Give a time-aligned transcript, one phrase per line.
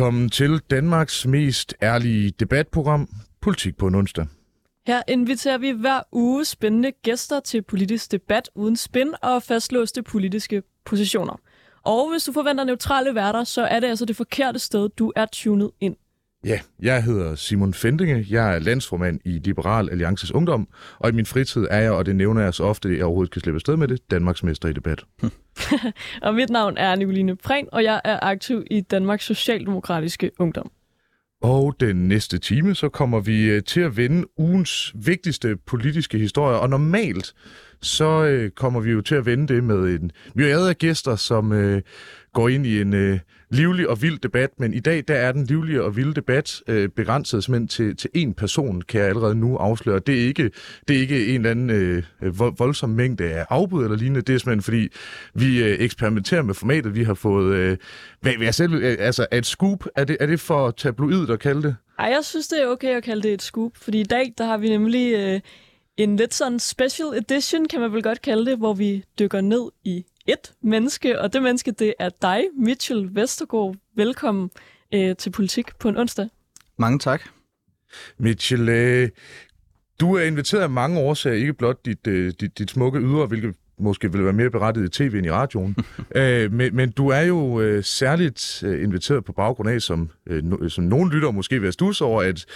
[0.00, 3.08] Velkommen til Danmarks mest ærlige debatprogram,
[3.40, 4.26] Politik på en onsdag.
[4.86, 10.62] Her inviterer vi hver uge spændende gæster til politisk debat uden spin og fastlåste politiske
[10.84, 11.40] positioner.
[11.82, 15.26] Og hvis du forventer neutrale værter, så er det altså det forkerte sted, du er
[15.32, 15.96] tunet ind.
[16.44, 18.26] Ja, jeg hedder Simon Fendinge.
[18.30, 20.68] Jeg er landsformand i Liberal Alliances Ungdom,
[20.98, 23.32] og i min fritid er jeg, og det nævner jeg så ofte, at jeg overhovedet
[23.32, 25.04] kan slippe sted med det, Danmarks mester i debat.
[26.22, 30.70] og mit navn er Nicoline Prehn, og jeg er aktiv i Danmarks Socialdemokratiske Ungdom.
[31.42, 36.56] Og den næste time, så kommer vi øh, til at vende ugens vigtigste politiske historier,
[36.58, 37.34] og normalt
[37.82, 41.52] så øh, kommer vi jo til at vende det med en myriade af gæster, som
[41.52, 41.82] øh,
[42.32, 43.18] går ind i en øh,
[43.50, 46.88] livlig og vild debat, men i dag der er den livlige og vilde debat øh,
[46.88, 49.98] begrænset simpelthen til, til én person, kan jeg allerede nu afsløre.
[49.98, 50.50] Det er ikke,
[50.88, 54.38] det er ikke en eller anden øh, voldsom mængde af afbud eller lignende, det er
[54.38, 54.88] simpelthen fordi,
[55.34, 57.76] vi øh, eksperimenterer med formatet, vi har fået, øh,
[58.20, 61.62] hvad hvad selv, øh, altså et scoop, er det, er det for tabloid at kalde
[61.62, 61.76] det?
[61.98, 64.44] Ej, jeg synes, det er okay at kalde det et scoop, fordi i dag, der
[64.44, 65.14] har vi nemlig...
[65.14, 65.40] Øh
[66.02, 69.70] en lidt sådan special edition, kan man vel godt kalde det, hvor vi dykker ned
[69.84, 73.76] i et menneske, og det menneske, det er dig, Mitchell Vestergaard.
[73.96, 74.50] Velkommen
[74.94, 76.28] øh, til Politik på en onsdag.
[76.78, 77.22] Mange tak.
[78.18, 79.08] Mitchell, øh,
[80.00, 83.54] du er inviteret af mange årsager, ikke blot dit, øh, dit, dit smukke ydre, hvilket
[83.78, 85.76] måske vil være mere berettiget i tv end i radioen.
[86.16, 90.44] øh, men, men du er jo øh, særligt øh, inviteret på baggrund af, som, øh,
[90.44, 92.46] no, som nogen lytter måske vil have stus over, at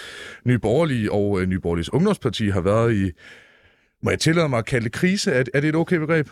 [0.45, 3.11] Nye Borgerlige og øh, Nye Borgerliges Ungdomsparti har været i,
[4.03, 5.31] må jeg tillade mig at kalde det krise?
[5.31, 6.27] Er, er det et okay begreb?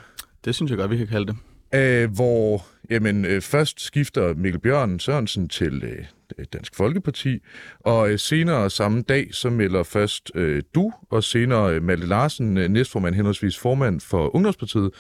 [0.46, 1.36] Det synes jeg godt, vi kan kalde det.
[1.74, 7.40] Æh, hvor jamen, øh, først skifter Mikkel Bjørn Sørensen til øh, Dansk Folkeparti,
[7.80, 12.58] og øh, senere samme dag, så melder først øh, du, og senere øh, Malte Larsen,
[12.58, 14.92] øh, næstformand henholdsvis formand for Ungdomspartiet,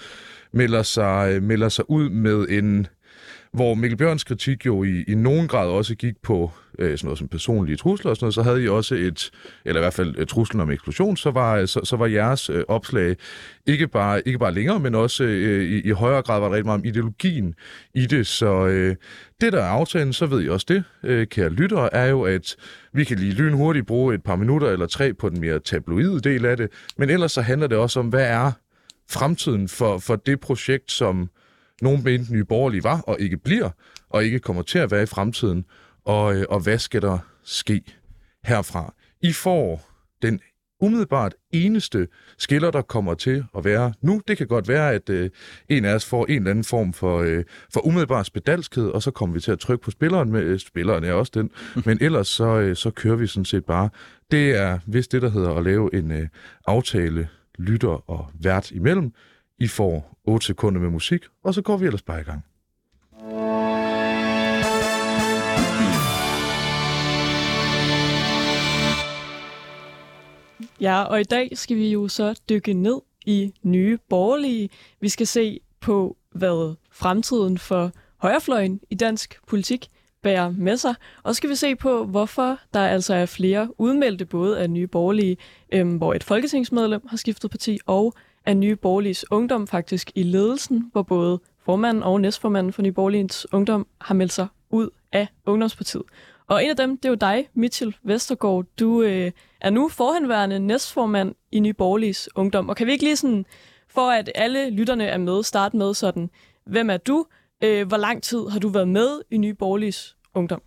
[0.51, 2.87] melder sig, øh, melder sig ud med en
[3.53, 7.17] hvor Mikkel Bjørns kritik jo i, i nogen grad også gik på øh, sådan noget
[7.17, 9.31] som personlige trusler og sådan noget, så havde I også et,
[9.65, 12.63] eller i hvert fald et truslen om eksplosion, så var, så, så var jeres øh,
[12.67, 13.15] opslag
[13.65, 16.65] ikke bare, ikke bare længere, men også øh, i, i højere grad var det rigtig
[16.65, 17.55] meget om ideologien
[17.95, 18.27] i det.
[18.27, 18.95] Så øh,
[19.41, 22.55] det, der er aftalen, så ved I også det, øh, kære lyttere, er jo, at
[22.93, 26.45] vi kan lige lynhurtigt bruge et par minutter eller tre på den mere tabloide del
[26.45, 28.51] af det, men ellers så handler det også om, hvad er
[29.09, 31.29] fremtiden for, for det projekt, som
[31.81, 33.69] nogen mente Nye Borgerlige var, og ikke bliver,
[34.09, 35.65] og ikke kommer til at være i fremtiden.
[36.05, 37.81] Og, øh, og hvad skal der ske
[38.43, 38.93] herfra?
[39.21, 39.89] I får
[40.21, 40.39] den
[40.83, 42.07] umiddelbart eneste
[42.37, 44.21] skiller, der kommer til at være nu.
[44.27, 45.29] Det kan godt være, at øh,
[45.69, 49.11] en af os får en eller anden form for, øh, for umiddelbar spedalskhed, og så
[49.11, 50.31] kommer vi til at trykke på spilleren.
[50.31, 51.51] Med, øh, spilleren er også den.
[51.85, 53.89] Men ellers så, øh, så kører vi sådan set bare.
[54.31, 56.27] Det er vist det, der hedder at lave en øh,
[56.67, 57.29] aftale
[57.59, 59.11] lytter og vært imellem.
[59.63, 62.45] I får 8 sekunder med musik, og så går vi ellers bare i gang.
[70.81, 74.69] Ja, og i dag skal vi jo så dykke ned i nye borgerlige.
[74.99, 79.87] Vi skal se på, hvad fremtiden for højrefløjen i dansk politik
[80.21, 80.95] bærer med sig.
[81.23, 84.87] Og så skal vi se på, hvorfor der altså er flere udmeldte både af nye
[84.87, 85.37] borgerlige,
[85.73, 88.13] øhm, hvor et folketingsmedlem har skiftet parti, og
[88.45, 93.47] af Nye Borgerliges Ungdom faktisk i ledelsen, hvor både formanden og næstformanden for Nye Borgerliges
[93.53, 96.03] Ungdom har meldt sig ud af Ungdomspartiet.
[96.47, 98.65] Og en af dem, det er jo dig, Mitchell Vestergaard.
[98.79, 102.69] Du øh, er nu forhenværende næstformand i Nye Borgerliges Ungdom.
[102.69, 103.45] Og kan vi ikke lige sådan,
[103.89, 106.29] for at alle lytterne er med, starte med sådan,
[106.65, 107.25] hvem er du?
[107.63, 110.61] Øh, hvor lang tid har du været med i Nye Borgerliges Ungdom?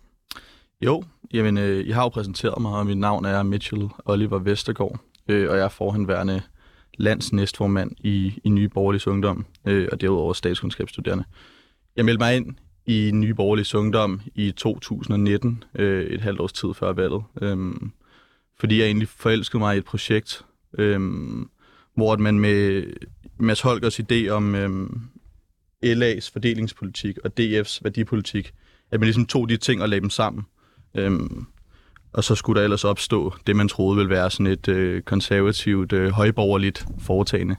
[0.81, 1.03] Jo,
[1.33, 5.49] jamen, øh, jeg har jo præsenteret mig, og mit navn er Mitchell Oliver Vestergaard, øh,
[5.49, 6.41] og jeg er forhenværende
[6.97, 11.23] landsnæstformand i, i Nye Borgerlige Ungdom, øh, og derudover statskundskabsstuderende.
[11.95, 12.55] Jeg meldte mig ind
[12.85, 17.75] i Nye Borgerlige Ungdom i 2019, øh, et halvt års tid før valget, øh,
[18.59, 20.45] fordi jeg egentlig forelskede mig i et projekt,
[20.77, 20.99] øh,
[21.95, 22.83] hvor man med
[23.39, 24.89] Mads Holgers idé om øh,
[25.85, 28.53] LA's fordelingspolitik og DF's værdipolitik,
[28.91, 30.43] at man ligesom tog de ting og lagde dem sammen.
[30.95, 31.19] Øh,
[32.17, 35.93] og så skulle der ellers opstå det, man troede ville være sådan et øh, konservativt,
[35.93, 37.55] øh, højborgerligt foretagende.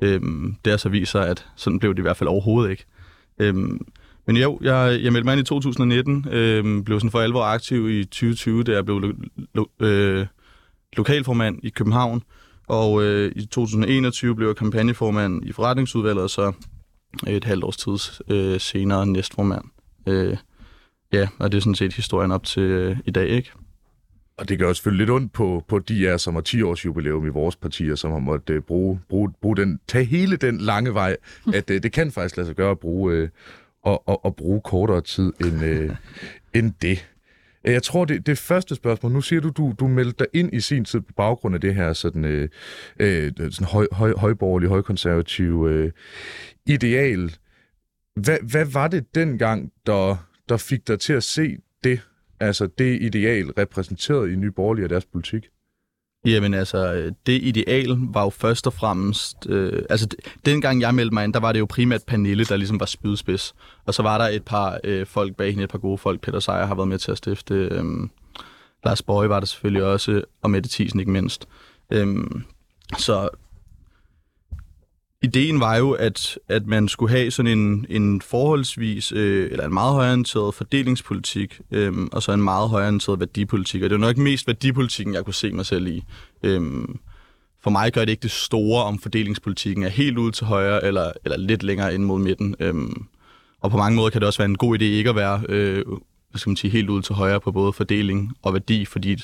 [0.00, 2.84] Øhm, det har så vist sig, at sådan blev det i hvert fald overhovedet ikke.
[3.38, 3.86] Øhm,
[4.26, 7.90] men jo, jeg, jeg meldte mig ind i 2019, øhm, blev sådan for alvor aktiv
[7.90, 9.12] i 2020, da jeg blev lo,
[9.54, 10.26] lo, øh,
[10.96, 12.22] lokalformand i København,
[12.68, 16.52] og øh, i 2021 blev jeg kampagneformand i forretningsudvalget, og så
[17.26, 19.64] et halvt års tid øh, senere næstformand.
[20.06, 20.36] Øh,
[21.12, 23.52] ja, og det er sådan set historien op til øh, i dag, ikke?
[24.36, 26.84] Og det gør også selvfølgelig lidt ondt på, på de af som har 10 års
[26.84, 30.58] jubilæum i vores partier, som har måttet uh, bruge, bruge, bruge den, tage hele den
[30.58, 31.16] lange vej,
[31.54, 33.28] at uh, det kan faktisk lade sig gøre at bruge, uh,
[33.92, 35.96] at, at, at bruge kortere tid end, øh,
[36.54, 37.08] end det.
[37.64, 40.60] Jeg tror, det, det første spørgsmål, nu siger du, du, du meldte dig ind i
[40.60, 42.48] sin tid på baggrund af det her sådan, øh,
[42.98, 45.92] øh, sådan høj, høj, højborgerlige, højkonservative øh,
[46.66, 47.36] ideal.
[48.16, 50.16] Hvad, hvad var det dengang, der,
[50.48, 52.00] der fik dig til at se det,
[52.42, 55.48] altså det ideal repræsenteret i Nye Borgerlige og deres politik?
[56.24, 59.36] Jamen altså, det ideal var jo først og fremmest...
[59.48, 60.08] Øh, altså,
[60.46, 63.54] dengang jeg meldte mig ind, der var det jo primært Pernille, der ligesom var spydspids.
[63.86, 66.20] Og så var der et par øh, folk bag hende, et par gode folk.
[66.20, 67.54] Peter Sejer har været med til at stifte.
[67.54, 67.84] Øh,
[68.84, 71.48] Lars Bøge var der selvfølgelig også, og Mette Thiesen ikke mindst.
[71.92, 72.16] Øh,
[72.98, 73.28] så
[75.22, 79.74] ideen var jo, at, at man skulle have sådan en, en forholdsvis, øh, eller en
[79.74, 83.82] meget højorienteret fordelingspolitik, øh, og så en meget højorienteret værdipolitik.
[83.82, 86.04] Og det var nok mest værdipolitikken, jeg kunne se mig selv i.
[86.42, 86.60] Øh,
[87.62, 91.12] for mig gør det ikke det store, om fordelingspolitikken er helt ud til højre, eller,
[91.24, 92.54] eller lidt længere ind mod midten.
[92.60, 92.74] Øh,
[93.60, 95.84] og på mange måder kan det også være en god idé ikke at være øh,
[96.32, 99.16] hvad skal man sige, helt ud til højre på både fordeling og værdi, fordi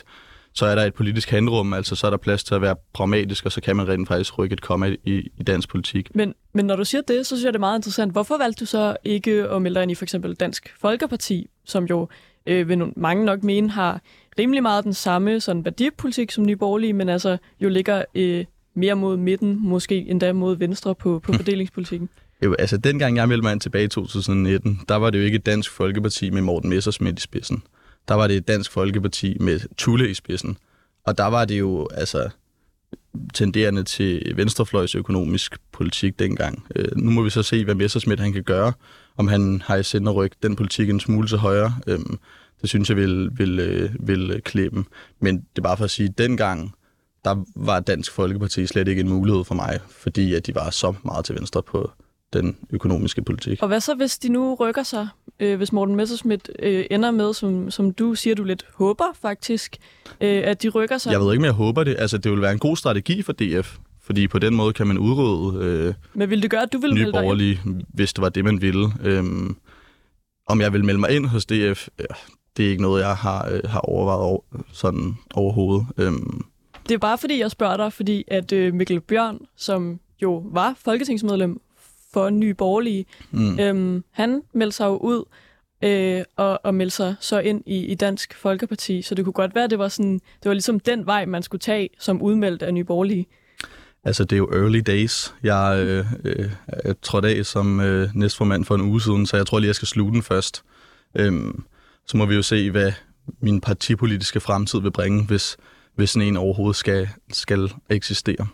[0.58, 3.46] så er der et politisk handrum, altså så er der plads til at være pragmatisk,
[3.46, 6.14] og så kan man rent faktisk rykke et komma i, i dansk politik.
[6.14, 8.12] Men, men når du siger det, så synes jeg, det er meget interessant.
[8.12, 11.84] Hvorfor valgte du så ikke at melde dig ind i for eksempel Dansk Folkeparti, som
[11.84, 12.08] jo
[12.46, 14.00] øh, vil mange nok mene har
[14.38, 18.44] rimelig meget den samme sådan værdipolitik som Nye Borgerlige, men altså jo ligger øh,
[18.74, 22.08] mere mod midten, måske endda mod venstre på, på fordelingspolitikken?
[22.44, 25.38] Jo, altså dengang jeg meldte mig ind tilbage i 2019, der var det jo ikke
[25.38, 27.62] Dansk Folkeparti med Morten Messersmith i spidsen
[28.08, 30.56] der var det Dansk Folkeparti med Tulle i spidsen.
[31.04, 32.30] Og der var det jo altså
[33.34, 36.66] tenderende til venstrefløjs økonomisk politik dengang.
[36.76, 38.72] Øh, nu må vi så se, hvad Messersmith han kan gøre,
[39.16, 41.74] om han har i sind at rykke den politik en smule til højre.
[41.86, 41.98] Øh,
[42.60, 44.84] det synes jeg vil, vil, øh, vil klippe.
[45.20, 46.74] Men det er bare for at sige, at dengang,
[47.24, 50.94] der var Dansk Folkeparti slet ikke en mulighed for mig, fordi at de var så
[51.04, 51.90] meget til venstre på,
[52.32, 53.62] den økonomiske politik.
[53.62, 55.08] Og hvad så, hvis de nu rykker sig?
[55.40, 59.76] Øh, hvis Morten Messerschmidt øh, ender med, som, som du siger, du lidt håber faktisk,
[60.20, 61.12] øh, at de rykker sig?
[61.12, 61.96] Jeg ved ikke, om jeg håber det.
[61.98, 64.98] Altså, det vil være en god strategi for DF, fordi på den måde kan man
[64.98, 68.44] udrydde øh, Men vil det gøre, at du vil melde borgerlige, hvis det var det,
[68.44, 68.88] man ville.
[69.04, 69.56] Øhm,
[70.46, 72.04] om jeg vil melde mig ind hos DF, ja,
[72.56, 74.40] det er ikke noget, jeg har, øh, har overvejet over,
[74.72, 75.86] sådan overhovedet.
[75.96, 76.44] Øhm.
[76.88, 80.74] Det er bare fordi, jeg spørger dig, fordi at øh, Mikkel Bjørn, som jo var
[80.84, 81.60] folketingsmedlem
[82.18, 83.06] for Nye Borgerlige.
[83.30, 83.60] Mm.
[83.60, 85.24] Øhm, han meldte sig jo ud
[85.84, 89.54] øh, og, og meldte sig så ind i, i Dansk Folkeparti, så det kunne godt
[89.54, 92.62] være, at det var, sådan, det var ligesom den vej, man skulle tage som udmeldt
[92.62, 93.26] af Nye Borgerlige.
[94.04, 95.34] Altså, det er jo early days.
[95.42, 99.46] Jeg øh, øh, er trådt af som øh, næstformand for en uge siden, så jeg
[99.46, 100.62] tror lige, jeg skal sluge den først.
[101.14, 101.64] Øhm,
[102.06, 102.92] så må vi jo se, hvad
[103.40, 105.56] min partipolitiske fremtid vil bringe, hvis,
[105.94, 108.46] hvis sådan en overhovedet skal, skal eksistere.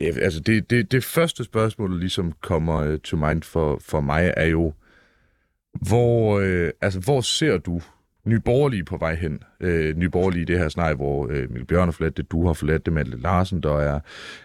[0.00, 4.00] Ja, altså det, det, det første spørgsmål, der ligesom kommer uh, to mind for, for
[4.00, 4.72] mig, er jo,
[5.88, 7.80] hvor, uh, altså, hvor ser du
[8.26, 9.38] Nye Borgerlige på vej hen?
[9.64, 12.52] Uh, Nye Borgerlige det her snak, hvor uh, Mikkel Bjørn har forladt det, du har
[12.52, 14.00] forladt det, Malte Larsen, der er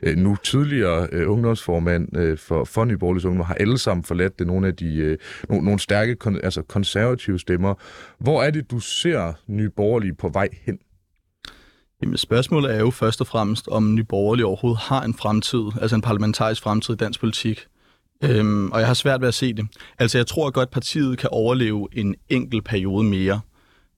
[0.08, 4.39] uh, nu tidligere uh, ungdomsformand uh, for, for Nye Borgerlige Ungdom, har alle sammen forladt
[4.39, 5.18] det, nogle af de
[5.50, 7.74] uh, no, nogle stærke kon, altså konservative stemmer.
[8.18, 10.79] Hvor er det, du ser Nye Borgerlige på vej hen?
[12.01, 15.96] Jamen, spørgsmålet er jo først og fremmest, om Nye Borgerlige overhovedet har en fremtid, altså
[15.96, 17.60] en parlamentarisk fremtid i dansk politik.
[18.24, 19.68] Øhm, og jeg har svært ved at se det.
[20.00, 23.41] Altså, jeg tror godt, partiet kan overleve en enkelt periode mere.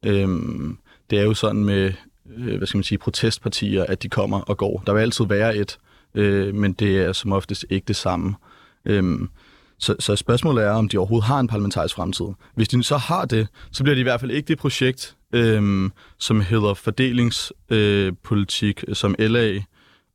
[0.05, 0.77] Øhm,
[1.09, 1.93] det er jo sådan med,
[2.37, 4.83] øh, hvad skal man sige, protestpartier, at de kommer og går.
[4.85, 5.77] Der vil altid være et,
[6.15, 8.35] øh, men det er som oftest ikke det samme.
[8.85, 9.29] Øhm,
[9.81, 12.25] så, så spørgsmålet er, om de overhovedet har en parlamentarisk fremtid.
[12.55, 15.89] Hvis de så har det, så bliver det i hvert fald ikke det projekt, øh,
[16.19, 19.59] som hedder fordelingspolitik øh, som LA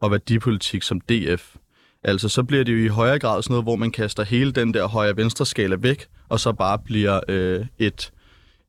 [0.01, 1.55] og værdipolitik som DF.
[2.03, 4.75] Altså, så bliver det jo i højere grad sådan noget, hvor man kaster hele den
[4.75, 8.13] der højre-venstre skala væk, og så bare bliver øh, et,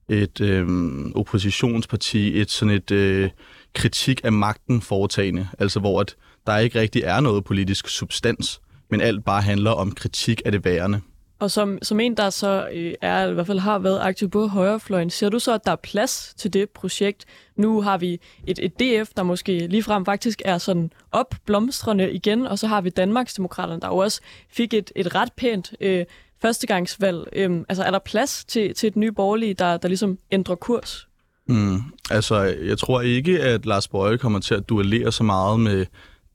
[0.10, 0.68] et øh,
[1.16, 3.30] oppositionsparti, et sådan et øh,
[3.75, 6.16] kritik af magten foretagende, altså hvor at
[6.48, 10.65] der ikke rigtig er noget politisk substans, men alt bare handler om kritik af det
[10.65, 11.01] værende.
[11.39, 14.48] Og som, som en, der så øh, er, i hvert fald har været aktiv på
[14.48, 17.25] højrefløjen, ser du så, at der er plads til det projekt?
[17.56, 22.60] Nu har vi et, et DF, der måske ligefrem faktisk er sådan opblomstrende igen, og
[22.60, 26.06] så har vi Danmarksdemokraterne, der jo også fik et, et ret pænt øh,
[26.41, 27.27] førstegangsvalg.
[27.34, 31.08] Øhm, altså er der plads til, til et nye borgerlige, der, der ligesom ændrer kurs?
[31.48, 35.86] Mm, altså, jeg tror ikke, at Lars Bøje kommer til at duellere så meget med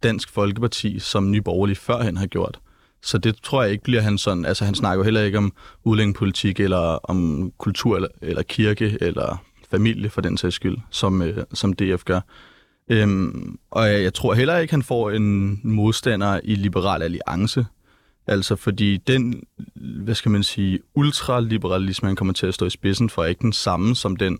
[0.02, 2.60] Dansk Folkeparti, som Nye Borgerlige førhen har gjort.
[3.02, 5.52] Så det tror jeg ikke bliver han sådan, altså han snakker jo heller ikke om
[5.84, 11.44] udlændingepolitik, eller om kultur, eller, eller kirke, eller familie for den sags skyld, som, øh,
[11.54, 12.20] som DF gør.
[12.88, 17.66] Øhm, og jeg, jeg tror heller ikke, han får en modstander i Liberal Alliance.
[18.26, 19.42] Altså fordi den,
[19.74, 23.42] hvad skal man sige, ultraliberalisme, han kommer til at stå i spidsen for, er ikke
[23.42, 24.38] den samme som den,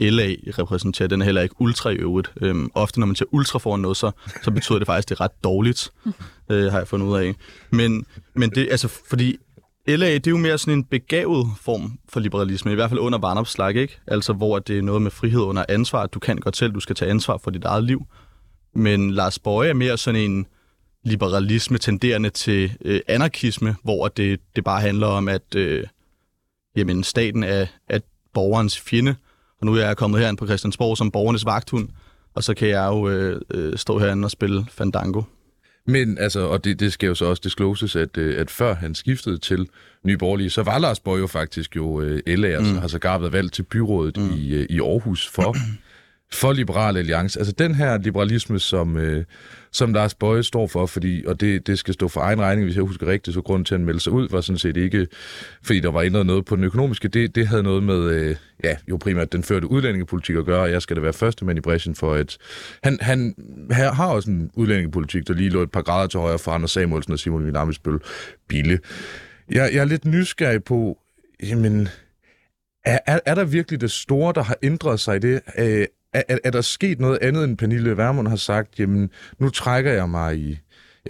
[0.00, 1.08] LA repræsenterer.
[1.08, 2.32] Den er heller ikke ultra i øvrigt.
[2.40, 4.10] Øhm, ofte når man siger ultra foran noget, så,
[4.42, 5.92] så betyder det faktisk, at det er ret dårligt,
[6.50, 7.34] øh, har jeg fundet ud af.
[7.70, 9.36] Men, men det, altså, fordi
[9.86, 13.18] LA, det er jo mere sådan en begavet form for liberalisme, i hvert fald under
[13.18, 14.00] barnopslag, ikke?
[14.06, 16.06] Altså, hvor det er noget med frihed under ansvar.
[16.06, 18.06] Du kan godt selv, du skal tage ansvar for dit eget liv.
[18.74, 20.46] Men Lars Bøje er mere sådan en
[21.04, 25.84] liberalisme tenderende til øh, anarkisme, hvor det, det bare handler om, at øh,
[26.76, 28.00] jamen, staten er, er
[28.34, 29.16] borgerens fjende,
[29.60, 31.88] og nu er jeg kommet herind på Christiansborg som borgernes vagthund,
[32.34, 35.22] og så kan jeg jo øh, øh, stå herinde og spille Fandango.
[35.86, 38.94] Men altså, og det, det skal jo så også discloses, at, øh, at før han
[38.94, 39.68] skiftede til
[40.04, 42.78] Nye Borgerlige, så var Lars Borg jo faktisk jo øh, LA'er, mm.
[42.78, 44.30] har sågar været valgt til byrådet mm.
[44.34, 45.56] i, øh, i Aarhus for
[46.32, 47.38] for Liberal Alliance.
[47.38, 49.24] Altså den her liberalisme, som, øh,
[49.72, 52.76] som Lars Bøje står for, fordi, og det, det skal stå for egen regning, hvis
[52.76, 55.06] jeg husker rigtigt, så grunden til at melde sig ud var sådan set ikke,
[55.62, 57.08] fordi der var ændret noget på den økonomiske.
[57.08, 60.70] Det, det havde noget med, øh, ja, jo primært den førte udlændingepolitik at gøre, og
[60.70, 62.38] jeg skal da være første mand i bræschen for, at
[62.82, 63.34] han, han
[63.72, 66.70] her har også en udlændingepolitik, der lige lå et par grader til højre for Anders
[66.70, 67.98] Samuelsen og Simon Vinamisbøl
[68.48, 68.78] Bille.
[69.50, 70.98] Jeg, jeg er lidt nysgerrig på,
[71.42, 71.88] jamen,
[72.84, 75.40] er, er, er der virkelig det store, der har ændret sig i det?
[75.58, 79.50] Øh, er, er, er der sket noget andet, end Pernille Vermund har sagt, jamen, nu
[79.50, 80.58] trækker jeg mig i,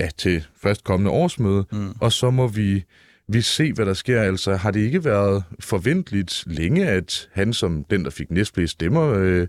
[0.01, 1.93] ja, til først kommende årsmøde, mm.
[2.01, 2.85] og så må vi,
[3.29, 4.23] vi se, hvad der sker.
[4.23, 9.13] Altså, har det ikke været forventeligt længe, at han som den, der fik næstflest stemmer,
[9.17, 9.47] øh,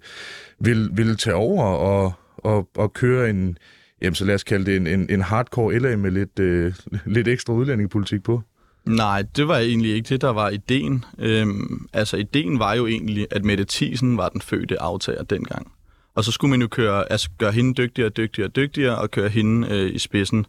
[0.59, 3.57] vil, vil tage over og, og, og køre en,
[4.01, 6.73] jamen, så lad os kalde det en, en, en hardcore LA med lidt, øh,
[7.05, 8.41] lidt ekstra udlændingepolitik på?
[8.85, 11.05] Nej, det var egentlig ikke det, der var ideen.
[11.17, 15.71] Øhm, altså, ideen var jo egentlig, at Mette Thiesen var den fødte aftager dengang.
[16.15, 19.67] Og så skulle man jo køre, altså, gøre hende dygtigere, dygtigere, dygtigere, og køre hende
[19.71, 20.45] øh, i spidsen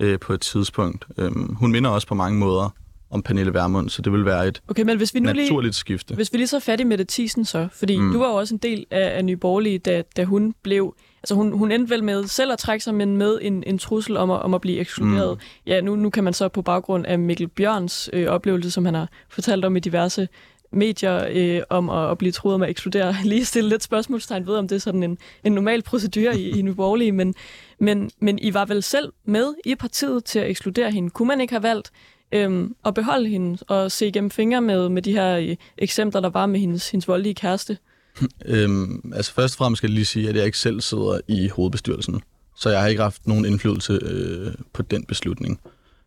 [0.00, 1.04] øh, på et tidspunkt.
[1.18, 2.74] Øhm, hun minder også på mange måder
[3.10, 5.72] om Pernille Vermund, så det vil være et okay, men hvis vi nu naturligt lige,
[5.72, 6.14] skifte.
[6.14, 8.12] Hvis vi lige så fat i Mette Thiesen så, fordi mm.
[8.12, 11.34] du var jo også en del af, af Nye Borgerlige, da, da hun blev altså
[11.34, 14.30] hun, hun endte vel med selv at trække sig, men med en, en trussel om
[14.30, 15.38] at, om at blive ekskluderet.
[15.38, 15.46] Mm.
[15.66, 18.94] Ja, nu, nu kan man så på baggrund af Mikkel Bjørns øh, oplevelse, som han
[18.94, 20.28] har fortalt om i diverse
[20.72, 24.54] medier, øh, om at, at blive truet med at ekskludere, lige stille lidt spørgsmålstegn ved,
[24.54, 27.34] om det er sådan en, en normal procedure i, i Nye Borgerlige, men,
[27.78, 31.10] men, men I var vel selv med i partiet til at ekskludere hende.
[31.10, 31.92] Kunne man ikke have valgt
[32.32, 36.30] øhm, at beholde hende og se igennem fingre med, med de her øh, eksempler, der
[36.30, 37.78] var med hendes, hendes voldelige kæreste?
[38.44, 41.48] øhm, altså først og fremmest skal jeg lige sige, at jeg ikke selv sidder i
[41.48, 42.22] hovedbestyrelsen.
[42.56, 45.60] Så jeg har ikke haft nogen indflydelse øh, på den beslutning.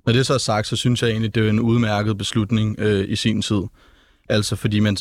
[0.06, 3.10] Når det så er sagt, så synes jeg egentlig, det er en udmærket beslutning øh,
[3.10, 3.62] i sin tid.
[4.30, 4.98] Altså fordi man,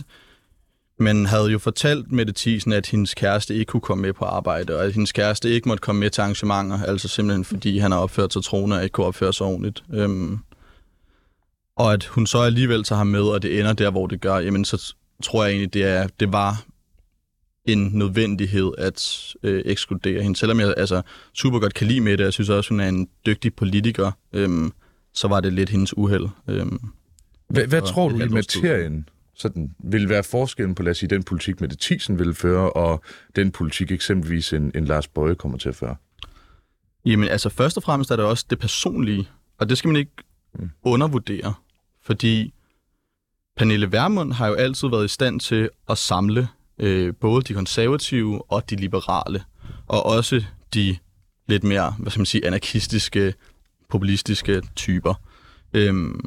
[0.99, 4.77] man havde jo fortalt Mette Thiesen, at hendes kæreste ikke kunne komme med på arbejde,
[4.77, 7.99] og at hendes kæreste ikke måtte komme med til arrangementer, altså simpelthen fordi han har
[7.99, 9.85] opført sig troende og ikke kunne opføre sig ordentligt.
[9.93, 10.39] Øhm,
[11.77, 14.39] og at hun så alligevel tager ham med, og det ender der, hvor det gør,
[14.39, 16.65] jamen så tror jeg egentlig, det, er, det var
[17.67, 20.37] en nødvendighed at øh, ekskludere hende.
[20.37, 21.03] Selvom jeg altså,
[21.33, 24.73] super godt kan lide med det, jeg synes også, hun er en dygtig politiker, øhm,
[25.13, 26.29] så var det lidt hendes uheld.
[26.49, 26.81] Øhm,
[27.49, 31.23] hvad, hvad tror du i materien sådan, vil være forskellen på, lad os sige, den
[31.23, 33.03] politik, med det Thiesen vil føre, og
[33.37, 35.97] den politik eksempelvis en, en Lars Bøje kommer til at føre?
[37.07, 39.29] Jamen altså, først og fremmest er det også det personlige,
[39.59, 40.13] og det skal man ikke
[40.59, 40.71] mm.
[40.83, 41.55] undervurdere,
[42.03, 42.55] fordi
[43.57, 48.53] Pernille Vermund har jo altid været i stand til at samle øh, både de konservative
[48.53, 49.43] og de liberale,
[49.87, 50.97] og også de
[51.49, 53.35] lidt mere, hvad skal man sige, anarkistiske,
[53.89, 55.15] populistiske typer.
[55.75, 56.21] Øhm,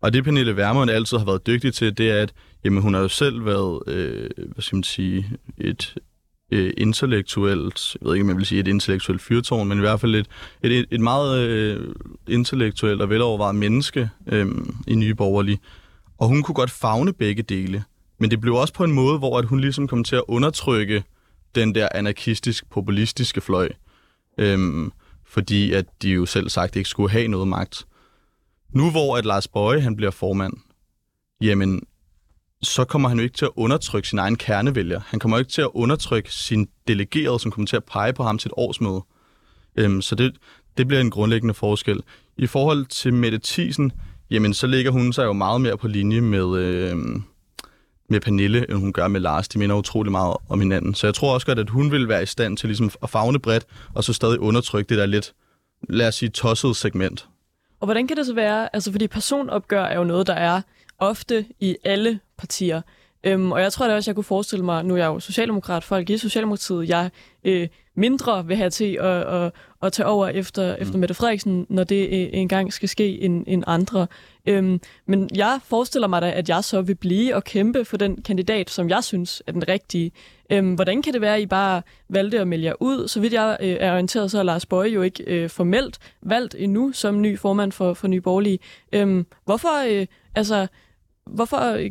[0.00, 2.32] og det Pernille Vermund altid har været dygtig til, det er, at
[2.64, 5.94] jamen, hun har jo selv været, øh, hvad skal man sige, et
[6.50, 10.00] øh, intellektuelt, jeg ved ikke, om jeg vil sige et intellektuelt fyrtårn, men i hvert
[10.00, 10.28] fald et,
[10.62, 11.94] et, et meget øh,
[12.28, 14.46] intellektuelt og velovervejet menneske øh,
[14.86, 15.58] i Nye Borgerlige.
[16.18, 17.84] Og hun kunne godt fagne begge dele.
[18.18, 21.04] Men det blev også på en måde, hvor at hun ligesom kom til at undertrykke
[21.54, 23.68] den der anarkistisk-populistiske fløj.
[24.38, 24.92] Øhm,
[25.24, 27.86] fordi at de jo selv sagt ikke skulle have noget magt.
[28.72, 30.52] Nu hvor at Lars Bøje han bliver formand,
[31.40, 31.82] jamen,
[32.62, 35.00] så kommer han jo ikke til at undertrykke sin egen kernevælger.
[35.06, 38.22] Han kommer jo ikke til at undertrykke sin delegerede, som kommer til at pege på
[38.22, 39.04] ham til et årsmøde.
[39.76, 40.36] Øhm, så det,
[40.78, 42.00] det bliver en grundlæggende forskel.
[42.36, 43.92] I forhold til Mette Thiesen,
[44.30, 46.58] jamen, så ligger hun sig jo meget mere på linje med...
[46.58, 46.96] Øh,
[48.14, 49.48] med Pernille, end hun gør med Lars.
[49.48, 50.94] De minder utrolig meget om hinanden.
[50.94, 53.38] Så jeg tror også godt, at hun vil være i stand til ligesom at fagne
[53.38, 55.32] bredt, og så stadig undertrykke det der lidt,
[55.88, 57.28] lad os sige, tossede segment.
[57.80, 58.68] Og hvordan kan det så være?
[58.72, 60.60] Altså, fordi personopgør er jo noget, der er
[60.98, 62.82] ofte i alle partier.
[63.24, 65.84] Øhm, og jeg tror da også, jeg kunne forestille mig, nu er jeg jo socialdemokrat,
[65.84, 67.10] folk i Socialdemokratiet, jeg
[67.44, 69.52] øh, mindre vil have til at, at,
[69.82, 70.82] at tage over efter, mm.
[70.82, 74.06] efter Mette Frederiksen, når det øh, engang skal ske en, en andre.
[74.46, 78.22] Øhm, men jeg forestiller mig da, at jeg så vil blive og kæmpe for den
[78.22, 80.12] kandidat, som jeg synes er den rigtige.
[80.50, 83.08] Øhm, hvordan kan det være, at I bare valgte at melde jer ud?
[83.08, 86.54] Så vidt jeg øh, er orienteret, så er Lars Bøje jo ikke øh, formelt valgt
[86.58, 88.58] endnu som ny formand for, for Nye Borgerlige.
[88.92, 90.66] Øhm, hvorfor, øh, altså,
[91.26, 91.90] hvorfor øh,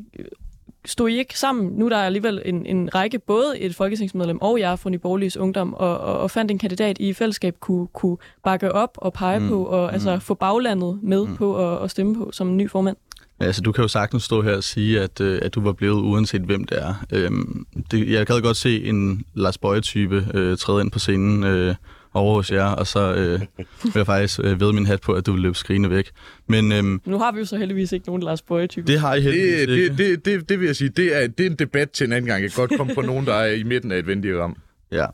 [0.85, 1.71] stod I ikke sammen?
[1.71, 5.37] Nu der er alligevel en, en række, både et folketingsmedlem og jeg fra Nye Borgerliges
[5.37, 9.13] Ungdom, og, og, og fandt en kandidat, I i fællesskab kunne, kunne bakke op og
[9.13, 9.47] pege mm.
[9.47, 9.93] på, og mm.
[9.93, 11.35] altså få baglandet med mm.
[11.35, 12.97] på at, at stemme på som ny formand.
[13.39, 16.01] Altså, du kan jo sagtens stå her og sige, at, øh, at du var blevet
[16.01, 16.93] uanset hvem det er.
[17.11, 21.75] Øhm, det, jeg kan godt se en Lars Bøje-type øh, træde ind på scenen øh,
[22.13, 23.39] over hos jer, og så øh,
[23.83, 26.11] vil jeg faktisk øh, ved min hat på, at du vil løbe skrigende væk.
[26.47, 28.87] Men, øhm, nu har vi jo så heldigvis ikke nogen Lars Bøje-type.
[28.87, 29.89] Det har I heldigvis det, ikke.
[29.89, 32.13] Det, det, det, det vil jeg sige, det er, det er en debat til en
[32.13, 32.43] anden gang.
[32.43, 34.55] Jeg kan godt komme på nogen, der er i midten af et vendigt ram.
[34.91, 35.05] Ja.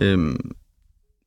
[0.00, 0.50] Øhm,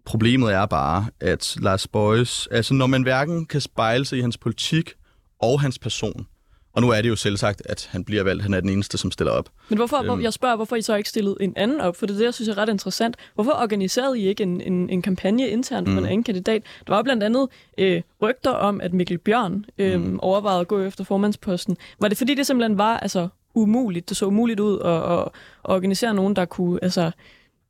[0.06, 4.38] problemet er bare, at Lars Bøjes, altså når man hverken kan spejle sig i hans
[4.38, 4.94] politik
[5.42, 6.28] og hans person,
[6.74, 8.44] og nu er det jo selv sagt, at han bliver valgt.
[8.44, 9.50] Han er den eneste, som stiller op.
[9.70, 10.22] Men hvorfor, øhm.
[10.22, 11.96] jeg spørger, hvorfor I så ikke stillet en anden op?
[11.96, 13.16] For det er det, jeg synes er ret interessant.
[13.36, 15.98] Hvorfor organiserede I ikke en, en, en kampagne internt for mm.
[15.98, 16.64] en anden kandidat?
[16.88, 20.20] Der var blandt andet øh, rygter om, at Mikkel Bjørn øh, mm.
[20.20, 21.78] overvejede at gå efter formandsposten.
[22.00, 24.10] Var det fordi, det simpelthen var altså, umuligt?
[24.10, 25.30] Det så umuligt ud at, at, at
[25.64, 27.12] organisere nogen, der kunne altså,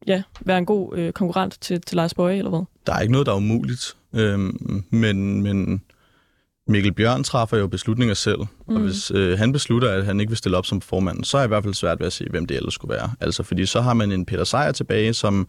[0.08, 2.64] ja, være en god øh, konkurrent til, til Lars Bøje, eller hvad?
[2.88, 3.96] Der er ikke noget, der er umuligt.
[4.14, 5.82] Øhm, men, men
[6.68, 8.76] Mikkel Bjørn træffer jo beslutninger selv, mm.
[8.76, 11.42] og hvis øh, han beslutter, at han ikke vil stille op som formand, så er
[11.42, 13.12] jeg i hvert fald svært ved at se, hvem det ellers skulle være.
[13.20, 15.48] Altså, fordi så har man en Peter Sejer tilbage, som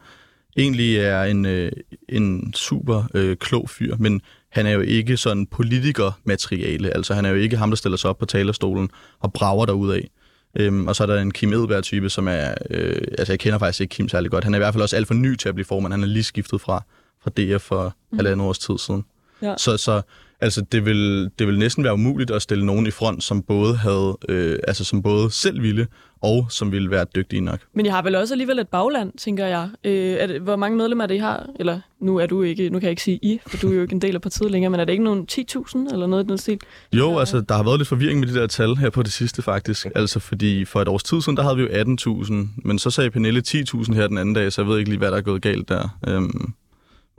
[0.57, 1.73] egentlig er en, øh,
[2.09, 6.97] en super øh, klog fyr, men han er jo ikke sådan politikermateriale.
[6.97, 10.11] Altså, han er jo ikke ham, der stiller sig op på talerstolen og brager af.
[10.57, 12.55] Øhm, og så er der en Kim Edberg-type, som er...
[12.71, 14.45] Øh, altså, jeg kender faktisk ikke Kim særlig godt.
[14.45, 15.93] Han er i hvert fald også alt for ny til at blive formand.
[15.93, 16.85] Han er lige skiftet fra,
[17.23, 18.19] fra DF for mm.
[18.19, 19.05] halvandet års tid siden.
[19.43, 19.55] Ja.
[19.57, 20.03] Så, så
[20.45, 23.77] Altså, det vil, det vil næsten være umuligt at stille nogen i front, som både
[23.77, 25.87] havde, øh, altså som både selv ville,
[26.23, 27.61] og som ville være dygtige nok.
[27.75, 29.69] Men jeg har vel også alligevel et bagland, tænker jeg.
[29.85, 31.47] Øh, er det, hvor mange medlemmer er det, I har?
[31.59, 33.83] Eller nu er du ikke, nu kan jeg ikke sige I, for du er jo
[33.83, 36.29] ikke en del af partiet længere, men er det ikke nogen 10.000 eller noget i
[36.29, 36.59] den stil?
[36.93, 39.43] Jo, altså der har været lidt forvirring med de der tal her på det sidste
[39.43, 39.87] faktisk.
[39.95, 43.11] Altså fordi for et års tid siden, der havde vi jo 18.000, men så sagde
[43.11, 45.43] Pernille 10.000 her den anden dag, så jeg ved ikke lige, hvad der er gået
[45.43, 45.99] galt der.
[46.09, 46.55] Øhm,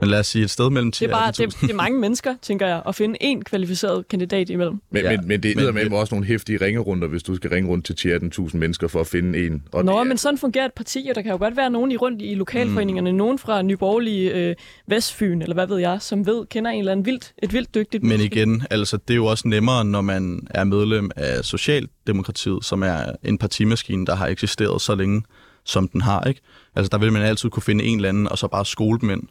[0.00, 2.00] men lad os sige et sted mellem 10 det er bare, det, det er mange
[2.00, 4.80] mennesker, tænker jeg, at finde en kvalificeret kandidat imellem.
[4.90, 5.10] Men, ja.
[5.10, 8.18] men, men det er med også nogle hæftige ringerunder, hvis du skal ringe rundt til
[8.38, 9.62] 10.000 mennesker for at finde en.
[9.72, 11.92] Og Nå, det, men sådan fungerer et parti, og der kan jo godt være nogen
[11.92, 13.16] i rundt i lokalforeningerne, mm.
[13.16, 14.54] nogen fra Nyborgerlige øh,
[14.86, 18.02] Vestfyn, eller hvad ved jeg, som ved, kender en eller anden vildt, et vildt dygtigt
[18.02, 18.36] Men menneske.
[18.36, 23.04] igen, altså det er jo også nemmere, når man er medlem af Socialdemokratiet, som er
[23.24, 25.22] en partimaskine, der har eksisteret så længe,
[25.64, 26.40] som den har, ikke?
[26.76, 29.10] Altså der vil man altid kunne finde en eller anden, og så bare skole dem
[29.10, 29.22] ind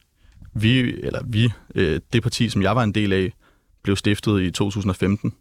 [0.56, 3.34] vi, eller vi, øh, det parti, som jeg var en del af,
[3.84, 5.34] blev stiftet i 2015.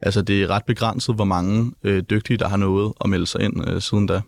[0.00, 3.40] Altså det er ret begrænset, hvor mange øh, dygtige, der har nået at melde sig
[3.40, 4.20] ind øh, siden da.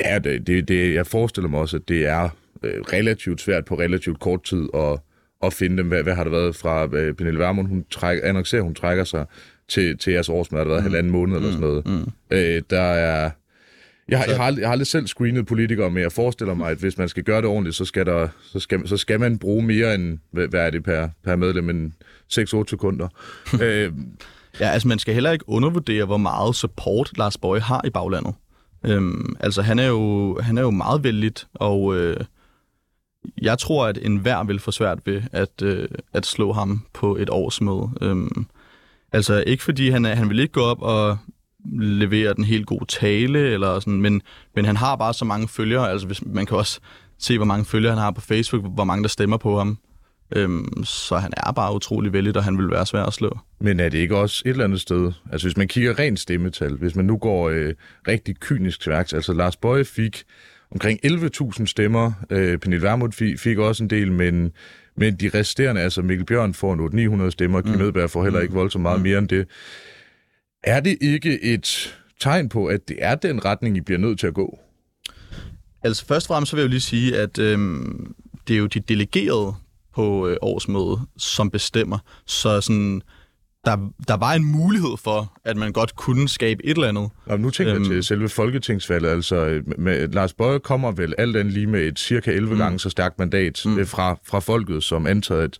[0.00, 2.28] Ja, det, det, det, jeg forestiller mig også, at det er
[2.62, 4.98] øh, relativt svært på relativt kort tid at,
[5.42, 5.88] at finde dem.
[5.88, 7.68] Hvad, hvad har det været fra øh, Pernille Vermund?
[7.68, 9.26] Hun trækker, annoncerer, hun trækker sig
[9.68, 10.60] til, til jeres årsmøde.
[10.60, 10.90] Har det været mm.
[10.90, 11.86] halvanden måned eller sådan noget?
[11.86, 12.12] Mm.
[12.30, 13.30] Øh, der er
[14.08, 16.78] jeg, jeg, har aldrig, jeg har aldrig selv screenet politikere, men jeg forestiller mig, at
[16.78, 19.62] hvis man skal gøre det ordentligt, så skal, der, så skal, så skal man bruge
[19.62, 21.92] mere end, hvad, hvad er det per, per medlem, end
[22.32, 23.08] 6-8 sekunder.
[23.62, 23.92] øh,
[24.60, 28.34] ja, altså man skal heller ikke undervurdere, hvor meget support Lars Bøje har i baglandet.
[28.86, 32.16] Øhm, altså han er, jo, han er jo meget vældigt, og øh,
[33.42, 37.30] jeg tror, at enhver vil få svært ved at, øh, at slå ham på et
[37.30, 37.90] årsmøde.
[38.00, 38.46] Øhm,
[39.12, 41.18] altså ikke fordi han, er, han vil ikke gå op og
[41.80, 44.22] leverer den helt god tale, eller sådan, men,
[44.54, 46.80] men han har bare så mange følgere, altså hvis, man kan også
[47.18, 49.78] se, hvor mange følgere han har på Facebook, hvor mange der stemmer på ham.
[50.36, 53.38] Øhm, så han er bare utrolig vældig, og han vil være svær at slå.
[53.60, 55.12] Men er det ikke også et eller andet sted?
[55.32, 57.74] Altså hvis man kigger rent stemmetal, hvis man nu går øh,
[58.08, 60.22] rigtig kynisk til værks, altså Lars Bøje fik
[60.70, 64.52] omkring 11.000 stemmer, øh, Pernille Vermund fik, fik også en del, men,
[64.96, 67.80] men de resterende, altså Mikkel Bjørn får 800-900 stemmer, Kim mm.
[67.80, 68.58] Edberg får heller ikke mm.
[68.58, 69.02] voldsomt meget mm.
[69.02, 69.46] mere end det.
[70.62, 74.26] Er det ikke et tegn på, at det er den retning, I bliver nødt til
[74.26, 74.58] at gå?
[75.82, 78.14] Altså først og fremmest så vil jeg jo lige sige, at øhm,
[78.48, 79.54] det er jo de delegerede
[79.94, 81.98] på øh, årsmødet, som bestemmer.
[82.26, 83.02] Så sådan,
[83.64, 87.10] der, der var en mulighed for, at man godt kunne skabe et eller andet.
[87.26, 89.08] Og nu tænker øhm, jeg til selve folketingsvalget.
[89.08, 92.58] Altså, med, Lars Bøje kommer vel alt andet lige med et cirka 11 mm.
[92.58, 93.86] gange så stærkt mandat mm.
[93.86, 95.58] fra, fra folket, som antager, at,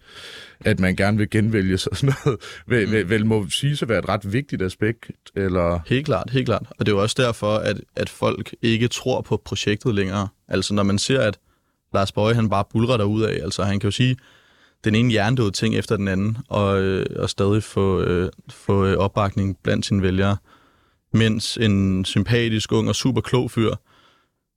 [0.60, 2.40] at man gerne vil genvælge sig sådan noget.
[2.66, 2.92] Vel, mm.
[2.92, 5.10] vel, vel må sige at være et ret vigtigt aspekt?
[5.34, 5.80] Eller?
[5.86, 6.66] Helt klart, helt klart.
[6.78, 10.28] Og det er jo også derfor, at, at folk ikke tror på projektet længere.
[10.48, 11.38] Altså når man ser, at
[11.94, 13.40] Lars Bøje han bare bulrer ud af.
[13.42, 14.16] Altså han kan jo sige,
[14.84, 18.96] den ene hjernedøde ting efter den anden, og, øh, og stadig få, øh, få øh,
[18.96, 20.36] opbakning blandt sine vælgere.
[21.12, 23.74] Mens en sympatisk, ung og super klog fyr,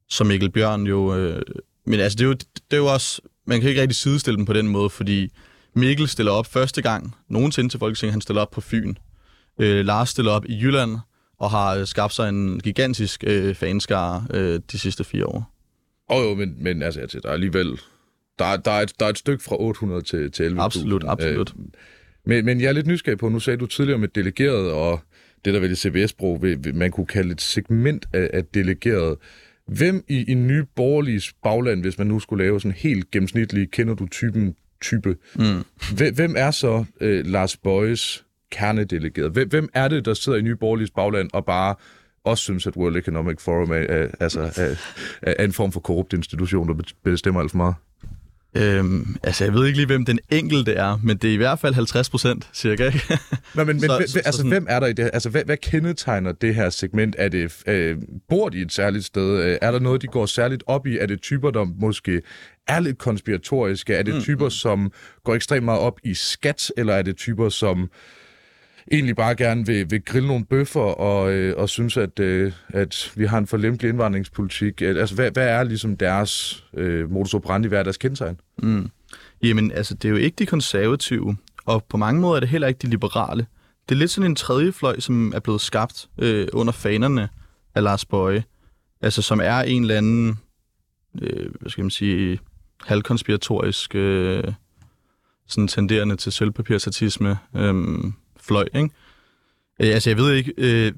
[0.09, 1.15] som Mikkel Bjørn jo...
[1.15, 1.41] Øh,
[1.85, 3.21] men altså, det er, jo, det er jo også...
[3.45, 5.29] Man kan ikke rigtig sidestille dem på den måde, fordi
[5.75, 8.13] Mikkel stiller op første gang nogensinde til Folketinget.
[8.13, 8.95] Han stiller op på Fyn.
[9.59, 10.97] Øh, Lars stiller op i Jylland
[11.37, 15.53] og har øh, skabt sig en gigantisk øh, fanskare øh, de sidste fire år.
[16.09, 17.79] Åh oh, jo, men, men altså, der er alligevel
[18.39, 20.61] der, der, er et, der er et stykke fra 800 til, til 11.000.
[20.61, 21.53] Absolut, absolut.
[21.59, 21.65] Øh,
[22.25, 24.99] men, men jeg er lidt nysgerrig på, nu sagde du tidligere med delegeret, og
[25.45, 29.17] det der vel i CBS-sprog, man kunne kalde et segment af, af delegeret.
[29.67, 33.93] Hvem i, i nye borgerlige bagland, hvis man nu skulle lave sådan helt gennemsnitlig, kender
[33.93, 35.63] du typen type, mm.
[36.15, 39.31] hvem er så øh, Lars Bøjes kernedelegeret?
[39.31, 41.75] Hvem, hvem er det, der sidder i nye borgerlige bagland og bare
[42.23, 44.75] også synes, at World Economic Forum er, er, altså, er,
[45.21, 47.75] er en form for korrupt institution, der bestemmer alt for meget?
[48.55, 51.59] Øhm, altså, jeg ved ikke lige, hvem den enkelte er, men det er i hvert
[51.59, 52.85] fald 50 procent, cirka.
[52.85, 53.01] Ikke?
[53.55, 54.51] Nå, men, men så, altså, så sådan...
[54.51, 57.15] hvem er der i det Altså, hvad, hvad kendetegner det her segment?
[57.17, 57.97] Er det, øh,
[58.29, 59.43] bor de et særligt sted?
[59.43, 60.97] Øh, er der noget, de går særligt op i?
[60.97, 62.21] Er det typer, der måske
[62.67, 63.93] er lidt konspiratoriske?
[63.93, 64.21] Er det mm.
[64.21, 64.91] typer, som
[65.23, 66.71] går ekstremt meget op i skat?
[66.77, 67.89] Eller er det typer, som
[68.91, 73.11] egentlig bare gerne vil, vil grille nogle bøffer og, øh, og synes, at, øh, at
[73.15, 74.81] vi har en for lempelig indvandringspolitik.
[74.81, 78.39] Øh, altså, hvad, hvad er ligesom deres øh, modus operandi, hvad er deres kendetegn?
[78.57, 78.89] Mm.
[79.43, 82.67] Jamen, altså, det er jo ikke de konservative, og på mange måder er det heller
[82.67, 83.45] ikke de liberale.
[83.89, 87.29] Det er lidt sådan en tredje fløj, som er blevet skabt øh, under fanerne
[87.75, 88.43] af Lars Bøje,
[89.01, 90.39] altså som er en eller anden,
[91.21, 92.39] øh, hvad skal man sige,
[92.85, 94.43] halvkonspiratorisk, øh,
[95.47, 97.73] sådan tenderende til sølvpapirsatisme, øh,
[98.41, 98.89] fløj, ikke?
[99.79, 100.91] Øh, altså, jeg ved ikke, øh,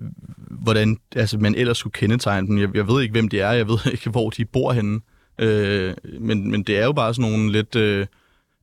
[0.50, 2.58] hvordan altså, man ellers skulle kendetegne dem.
[2.58, 3.52] Jeg, jeg ved ikke, hvem de er.
[3.52, 5.00] Jeg ved ikke, hvor de bor henne.
[5.40, 8.06] Øh, men, men det er jo bare sådan nogle lidt øh,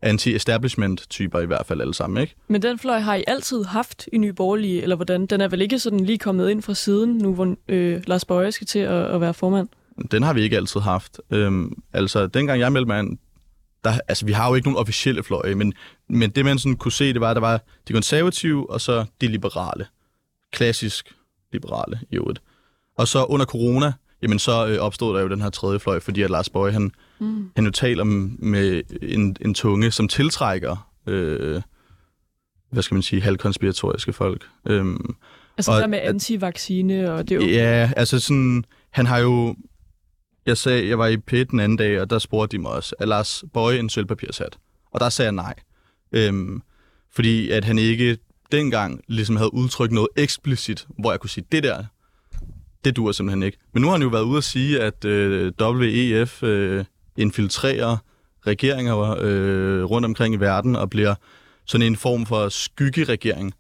[0.03, 2.35] anti-establishment-typer i hvert fald alle sammen, ikke?
[2.49, 5.27] Men den fløj har I altid haft i Nye Borgerlige, eller hvordan?
[5.27, 8.53] Den er vel ikke sådan lige kommet ind fra siden, nu hvor øh, Lars Bøje
[8.53, 9.69] skal til at, at være formand?
[10.11, 11.21] Den har vi ikke altid haft.
[11.31, 13.19] Øhm, altså, dengang jeg meldte mig ind,
[13.85, 15.73] der, altså, vi har jo ikke nogen officielle fløje, men,
[16.09, 19.05] men det man sådan kunne se, det var, at der var de konservative, og så
[19.21, 19.87] de liberale.
[20.53, 21.15] Klassisk
[21.53, 22.43] liberale, i øvrigt.
[22.97, 26.23] Og så under corona, jamen så øh, opstod der jo den her tredje fløj, fordi
[26.23, 27.51] at Lars Bøge, han, mm.
[27.57, 31.63] han jo taler med en, en tunge, som tiltrækker, øh,
[32.71, 34.47] hvad skal man sige, halvkonspiratoriske folk.
[34.67, 35.15] Øhm,
[35.59, 37.53] altså og, der med antivaccine, og det er jo...
[37.53, 39.57] Ja, altså sådan, han har jo
[40.51, 42.95] jeg sagde, jeg var i P den anden dag, og der spurgte de mig også,
[42.99, 44.59] er Lars Bøje en sølvpapirshat?
[44.91, 45.55] Og der sagde jeg nej.
[46.13, 46.63] Øhm,
[47.13, 48.19] fordi at han ikke
[48.53, 51.85] dengang ligesom havde udtrykt noget eksplicit, hvor jeg kunne sige, det der,
[52.85, 53.59] det duer simpelthen ikke.
[53.73, 56.85] Men nu har han jo været ude at sige, at øh, WEF øh,
[57.17, 57.97] infiltrerer
[58.47, 61.15] regeringer øh, rundt omkring i verden og bliver
[61.65, 63.55] sådan en form for skyggeregering.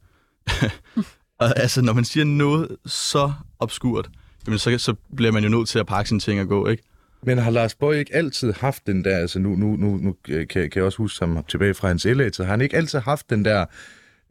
[1.40, 4.10] og altså, når man siger noget så obskurt,
[4.46, 6.82] jamen så, så bliver man jo nødt til at pakke sine ting og gå, ikke?
[7.22, 10.46] Men har Lars Bøge ikke altid haft den der, altså nu, nu, nu, nu kan,
[10.46, 13.44] kan jeg også huske ham tilbage fra hans LA, har han ikke altid haft den
[13.44, 13.64] der,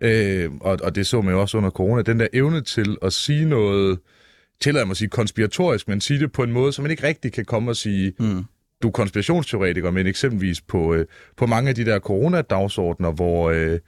[0.02, 3.14] øh, og, og det så man jo også under corona, den der evne til at
[3.14, 4.00] sige noget,
[4.62, 7.34] tillader mig at sige konspiratorisk, men sige det på en måde, som man ikke rigtig
[7.34, 8.44] kan komme og sige, mm.
[8.84, 11.06] du er konspirationsteoretiker, men eksempelvis på, øh,
[11.38, 13.80] på mange af de der coronadagsordner, hvor, øh,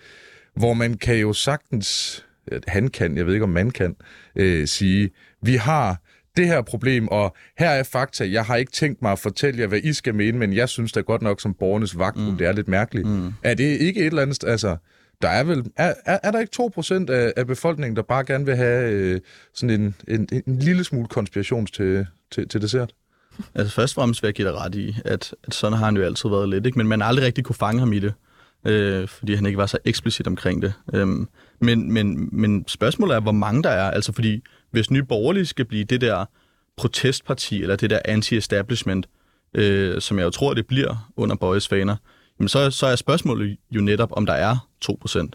[0.55, 2.25] hvor man kan jo sagtens,
[2.67, 3.95] han kan, jeg ved ikke om man kan,
[4.35, 5.09] øh, sige,
[5.41, 6.01] vi har
[6.37, 8.31] det her problem, og her er fakta.
[8.31, 10.91] Jeg har ikke tænkt mig at fortælle jer, hvad I skal mene, men jeg synes
[10.91, 12.37] da godt nok som borgernes vagt, mm.
[12.37, 13.07] det er lidt mærkeligt.
[13.07, 13.33] Mm.
[13.43, 14.43] Er det ikke et eller andet...
[14.43, 14.77] Altså,
[15.21, 15.65] der er vel...
[15.77, 19.19] Er, er, er der ikke 2% af, af befolkningen, der bare gerne vil have øh,
[19.53, 22.93] sådan en, en, en lille smule konspirations til, til, til dessert?
[23.55, 25.97] Altså først og fremmest vil jeg give dig ret i, at, at sådan har han
[25.97, 26.77] jo altid været lidt, ikke?
[26.77, 28.13] men man har aldrig rigtig kunne fange ham i det,
[28.65, 30.73] øh, fordi han ikke var så eksplicit omkring det.
[30.93, 31.27] Øhm,
[31.59, 35.65] men, men, men spørgsmålet er, hvor mange der er, altså fordi hvis Nye Borgerlige skal
[35.65, 36.25] blive det der
[36.77, 39.05] protestparti, eller det der anti-establishment,
[39.53, 41.95] øh, som jeg jo tror, det bliver under Bøjes faner,
[42.39, 45.29] jamen så, så er spørgsmålet jo netop, om der er 2%.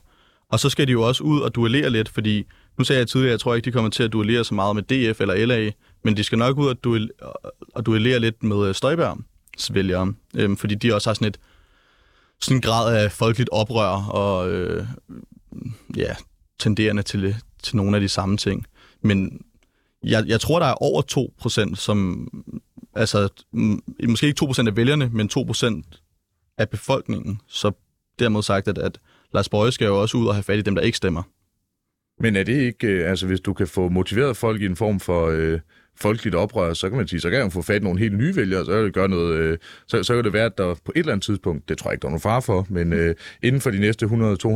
[0.48, 2.44] Og så skal de jo også ud og duellere lidt, fordi
[2.78, 4.82] nu sagde jeg tidligere, jeg tror ikke, de kommer til at duellere så meget med
[4.82, 5.70] DF eller LA,
[6.04, 7.10] men de skal nok ud og, duel,
[7.74, 11.38] og duellere lidt med øh, Støjbergs vælgere, øh, fordi de også har sådan et
[12.40, 14.86] sådan en grad af folkeligt oprør, og øh,
[15.96, 16.14] ja,
[16.58, 18.66] tenderende til, til nogle af de samme ting.
[19.00, 19.40] Men
[20.04, 21.02] jeg, jeg tror, der er over
[21.70, 22.28] 2%, som...
[22.94, 25.82] Altså, mm, måske ikke 2% af vælgerne, men 2%
[26.58, 27.40] af befolkningen.
[27.48, 27.72] Så
[28.18, 28.98] dermed sagt, at, at
[29.32, 31.22] Lars Bøje skal jo også ud og have fat i dem, der ikke stemmer.
[32.20, 35.00] Men er det ikke, øh, altså hvis du kan få motiveret folk i en form
[35.00, 35.60] for øh,
[36.00, 38.36] folkeligt oprør, så kan man sige, så kan man få fat i nogle helt nye
[38.36, 40.92] vælgere, så kan det gøre noget, øh, så, så kan det være, at der på
[40.94, 43.14] et eller andet tidspunkt, det tror jeg ikke, der er nogen far for, men øh,
[43.42, 44.12] inden for de næste 100-200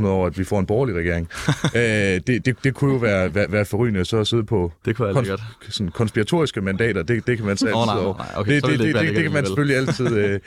[0.06, 1.28] år, at vi får en borgerlig regering.
[1.76, 4.96] øh, det, det, det kunne jo være, være, være forrygende så at sidde på Det
[4.96, 5.40] kunne kons- lækkert.
[5.68, 8.70] sådan konspiratoriske mandater, det, det kan man så altid nej, over- nej, okay, det, det,
[8.70, 10.40] det det, det, være det, kan man selvfølgelig altid, øh,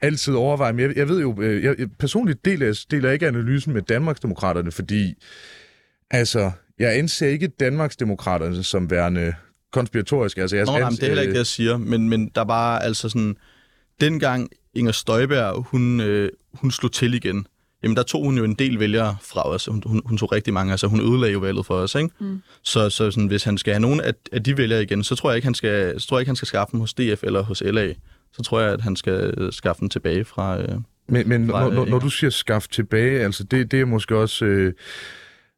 [0.00, 3.72] altid overveje, men jeg, jeg ved jo, øh, jeg, jeg, personligt deler, deler ikke analysen
[3.72, 5.14] med Danmarksdemokraterne, fordi
[6.10, 9.34] altså, jeg anser ikke Danmarksdemokraterne som værende
[9.72, 10.40] konspiratoriske.
[10.40, 12.44] Altså, jeg Nå, nej, men det er heller ikke det, jeg siger, men, men der
[12.44, 13.36] var altså sådan...
[14.00, 17.46] Dengang Inger Støjberg, hun, øh, hun slog til igen,
[17.82, 19.66] jamen der tog hun jo en del vælgere fra os.
[19.66, 22.10] Hun, hun, hun tog rigtig mange, altså hun ødelagde jo valget for os, ikke?
[22.20, 22.42] Mm.
[22.62, 25.30] Så, så sådan, hvis han skal have nogen af, af de vælgere igen, så tror
[25.30, 27.42] jeg ikke, han skal, så tror jeg ikke, han skal skaffe dem hos DF eller
[27.42, 27.92] hos LA.
[28.32, 30.60] Så tror jeg, at han skal øh, skaffe dem tilbage fra...
[30.60, 30.68] Øh,
[31.08, 33.84] Men, men fra, når, når, øh, når du siger skaf tilbage, altså det, det er
[33.84, 34.44] måske også...
[34.44, 34.72] Øh,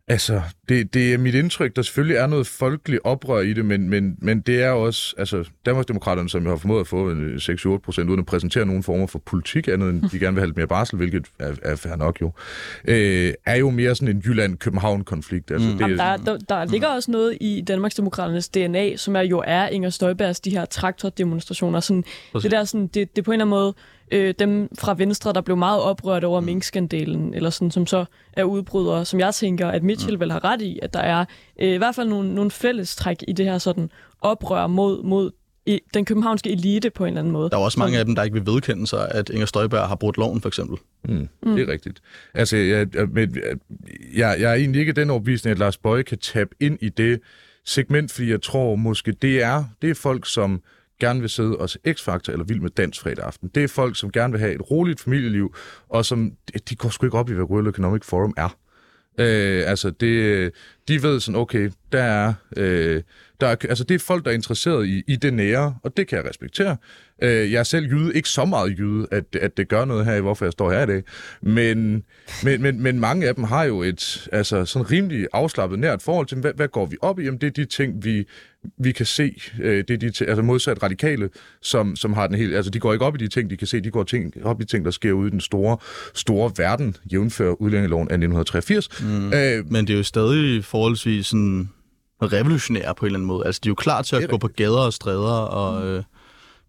[0.08, 3.90] altså, det, det er mit indtryk, der selvfølgelig er noget folkeligt oprør i det, men,
[3.90, 5.14] men, men det er også...
[5.18, 8.82] Altså, Danmarksdemokraterne, som jeg har formået at få en 6-8 procent, uden at præsentere nogen
[8.82, 11.76] former for politik, andet end de gerne vil have lidt mere barsel, hvilket er, er
[11.76, 12.32] fair nok jo,
[12.88, 15.50] øh, er jo mere sådan en Jylland-København-konflikt.
[15.50, 15.74] Altså, Mm.
[15.74, 19.68] det, Jamen, der, der, der ligger også noget i Danmarksdemokraternes DNA, som er jo er
[19.68, 21.80] Inger Støjbergs de her traktordemonstrationer.
[21.80, 22.42] Sådan, Præcis.
[22.42, 23.74] det der sådan, det, det er på en eller anden måde
[24.12, 28.44] øh, dem fra Venstre, der blev meget oprørt over minkskandalen, eller sådan, som så er
[28.44, 31.24] udbrydere, som jeg tænker, at Mitchell vel har ret i, at der er
[31.60, 35.30] øh, i hvert fald nogle, nogle fællestræk i det her sådan oprør mod, mod
[35.66, 37.50] i, den københavnske elite på en eller anden måde.
[37.50, 39.96] der er også mange af dem, der ikke vil vedkende sig, at Inger Støjberg har
[39.96, 40.78] brudt loven, for eksempel.
[41.04, 41.56] Mm, mm.
[41.56, 42.02] Det er rigtigt.
[42.34, 43.36] Altså, jeg, jeg, men,
[44.16, 47.20] jeg, jeg er egentlig ikke den overbevisning, at Lars Bøje kan tabe ind i det
[47.64, 50.62] segment, fordi jeg tror måske, det er, det er folk, som
[51.00, 53.50] gerne vil sidde og se X-Factor eller Vild med Dans fredag aften.
[53.54, 55.54] Det er folk, som gerne vil have et roligt familieliv,
[55.88, 56.32] og som,
[56.68, 58.56] de går sgu ikke op i, hvad World Economic Forum er.
[59.18, 60.52] Øh, altså, det,
[60.88, 63.02] de ved sådan, okay, der er, øh,
[63.40, 66.08] der er, altså, det er folk, der er interesseret i, i det nære, og det
[66.08, 66.76] kan jeg respektere.
[67.22, 70.14] Øh, jeg er selv jyde, ikke så meget jyde, at, at det gør noget her
[70.14, 71.02] i, hvorfor jeg står her i dag.
[71.42, 72.04] Men,
[72.44, 76.26] men, men, men mange af dem har jo et altså, sådan rimelig afslappet nært forhold
[76.26, 77.24] til, hvad, hvad går vi op i?
[77.24, 78.24] Jamen, det er de ting, vi,
[78.78, 79.42] vi kan se.
[79.60, 81.30] Øh, det er de ting, altså modsat radikale,
[81.62, 82.54] som, som har den helt...
[82.56, 83.80] Altså, de går ikke op i de ting, de kan se.
[83.80, 85.76] De går ting, op i ting, der sker ude i den store,
[86.14, 89.02] store verden, jævnfør udlændingeloven af 1983.
[89.02, 89.32] Mm.
[89.32, 91.70] Øh, Men det er jo stadig forholdsvis sådan
[92.22, 93.46] revolutionære på en eller anden måde.
[93.46, 96.02] Altså, de er jo klar til at gå på gader og stræder og øh,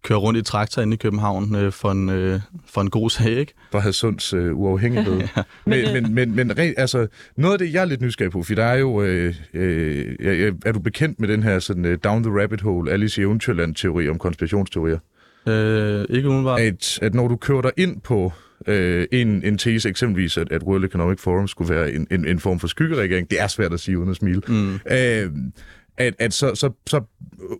[0.04, 3.30] køre rundt i traktor inde i København øh, for, en, øh, for en god sag,
[3.30, 3.54] ikke?
[3.72, 5.20] for Hadsunds øh, uafhængighed.
[5.66, 8.54] men, men, men, men rent, altså, noget af det, jeg er lidt nysgerrig på, for
[8.54, 12.42] der er jo, øh, øh, er, du bekendt med den her sådan, uh, down the
[12.42, 14.98] rabbit hole, Alice i Eventyrland-teori om konspirationsteorier?
[15.48, 16.60] Øh, ikke umiddelbart.
[16.60, 18.32] At, at når du kører dig ind på
[18.66, 22.38] øh, en, en tese, eksempelvis at, at World Economic Forum skulle være en, en, en
[22.38, 24.74] form for skyggeregering, det er svært at sige uden at smile, Mm.
[24.74, 25.30] øh,
[25.96, 27.00] at, at så, så, så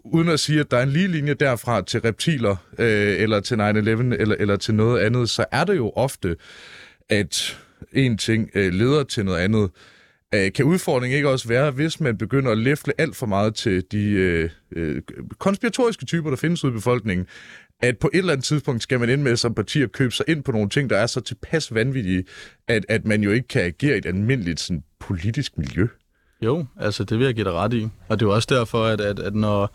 [0.05, 3.55] uden at sige, at der er en lige linje derfra til reptiler, øh, eller til
[3.55, 6.37] 9-11, eller, eller til noget andet, så er det jo ofte,
[7.09, 7.59] at
[7.93, 9.71] en ting øh, leder til noget andet.
[10.35, 13.85] Øh, kan udfordringen ikke også være, hvis man begynder at læfle alt for meget til
[13.93, 15.03] de øh, øh,
[15.39, 17.27] konspiratoriske typer, der findes ude i befolkningen,
[17.81, 20.25] at på et eller andet tidspunkt skal man ind med som parti at købe sig
[20.29, 22.25] ind på nogle ting, der er så tilpas vanvittige,
[22.69, 25.87] at, at man jo ikke kan agere i et almindeligt sådan, politisk miljø.
[26.45, 27.89] Jo, altså det vil jeg give dig ret i.
[28.09, 29.71] Og det er jo også derfor, at, at, at når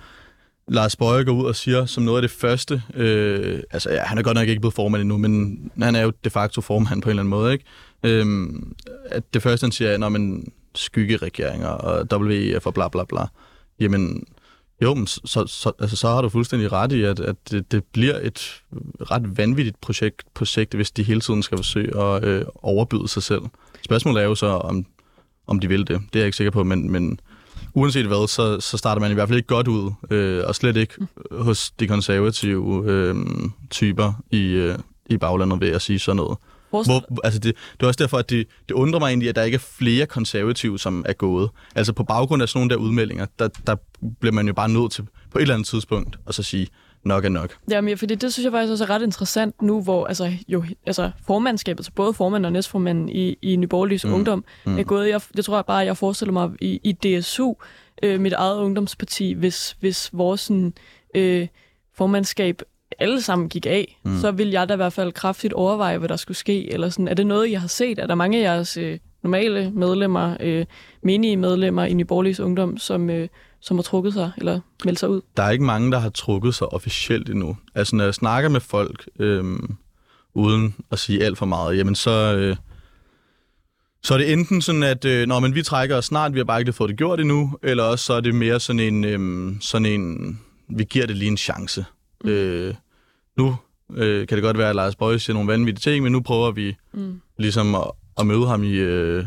[0.68, 4.18] Lars Bøje går ud og siger som noget af det første, øh, altså ja, han
[4.18, 7.10] er godt nok ikke blevet formand endnu, men han er jo de facto formand på
[7.10, 7.66] en eller anden måde, ikke?
[8.04, 13.04] Øhm, at det første, han siger, er, men man skyggeregeringer og WEF og bla bla
[13.04, 13.26] bla,
[13.80, 14.28] jamen
[14.82, 17.72] jo, men så, så, så, altså, så har du fuldstændig ret i, at, at det,
[17.72, 18.62] det bliver et
[19.12, 23.24] ret vanvittigt projekt på sigt, hvis de hele tiden skal forsøge at øh, overbyde sig
[23.24, 23.42] selv.
[23.86, 24.86] Spørgsmålet er jo så, om,
[25.50, 26.02] om de vil det.
[26.14, 27.20] Det er jeg ikke sikker på, men, men
[27.74, 30.78] uanset hvad, så, så starter man i hvert fald ikke godt ud, øh, og slet
[30.78, 30.94] ikke
[31.32, 33.16] hos de konservative øh,
[33.70, 34.78] typer i, øh,
[35.10, 36.38] i baglandet ved at sige sådan noget.
[36.70, 39.44] Hvor, altså det, det er også derfor, at det, det undrer mig egentlig, at der
[39.44, 41.50] ikke er flere konservative, som er gået.
[41.76, 43.76] Altså på baggrund af sådan nogle der udmeldinger, der, der
[44.20, 46.68] bliver man jo bare nødt til på et eller andet tidspunkt at så sige,
[47.04, 47.58] nok er nok.
[47.70, 50.64] Jamen, ja, fordi det synes jeg faktisk også er ret interessant nu, hvor altså, jo,
[50.86, 54.14] altså, formandskabet, altså både formand og næstformand i, i Nyborgerliges mm.
[54.14, 54.78] Ungdom, mm.
[54.80, 57.54] er gået, jeg, det tror jeg bare, jeg forestiller mig i, i DSU,
[58.04, 60.74] øh, mit eget ungdomsparti, hvis, hvis vores sådan,
[61.16, 61.48] øh,
[61.98, 62.62] formandskab
[63.00, 64.18] alle sammen gik af, mm.
[64.18, 66.74] så vil jeg da i hvert fald kraftigt overveje, hvad der skulle ske.
[66.74, 68.00] Eller sådan, er det noget, jeg har set?
[68.00, 70.66] Er der mange af jeres øh, normale medlemmer, øh,
[71.04, 73.28] menige medlemmer i Nyborgerliges Ungdom, som, øh,
[73.62, 75.22] som har trukket sig eller meldt sig ud?
[75.38, 77.58] Der er ikke mange, der har trukket sig officielt endnu.
[77.76, 79.60] Altså, når jeg snakker med folk, øh,
[80.34, 82.36] uden at sige alt for meget, jamen så...
[82.36, 82.56] Øh,
[84.04, 86.44] så er det enten sådan, at øh, når men vi trækker os snart, vi har
[86.44, 89.56] bare ikke fået det gjort endnu, eller også så er det mere sådan en, øh,
[89.62, 91.86] sådan en vi giver det lige en chance.
[92.24, 92.30] Mm.
[92.30, 92.74] Øh,
[93.38, 93.56] nu
[93.96, 96.52] øh, kan det godt være, at Lars Bøje siger nogle vanvittige ting, men nu prøver
[96.52, 97.22] vi mm.
[97.38, 99.26] ligesom at, at møde ham i øh,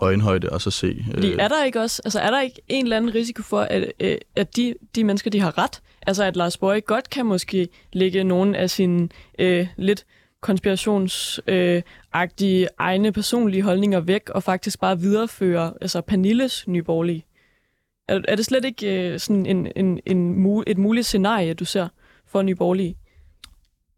[0.00, 0.86] øjenhøjde og så se.
[0.86, 1.14] Øh.
[1.14, 3.92] Fordi er der ikke også, altså er der ikke en eller anden risiko for, at,
[4.00, 7.68] øh, at de, de mennesker, de har ret, altså at Lars Bøje godt kan måske
[7.92, 10.06] lægge nogle af sine øh, lidt
[10.40, 17.24] konspirationsagtige øh, egne personlige holdninger væk, og faktisk bare videreføre altså Pernilles nyborgerlige?
[18.08, 21.88] Er, er det slet ikke øh, sådan en, en, en, et muligt scenarie, du ser
[22.26, 22.96] for nyborgerlige?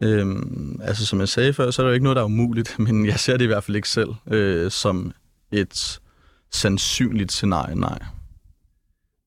[0.03, 2.79] Øhm, altså som jeg sagde før, så er der jo ikke noget, der er umuligt,
[2.89, 5.13] men jeg ser det i hvert fald ikke selv øh, som
[5.53, 6.01] et
[6.53, 7.99] sandsynligt scenarie, nej.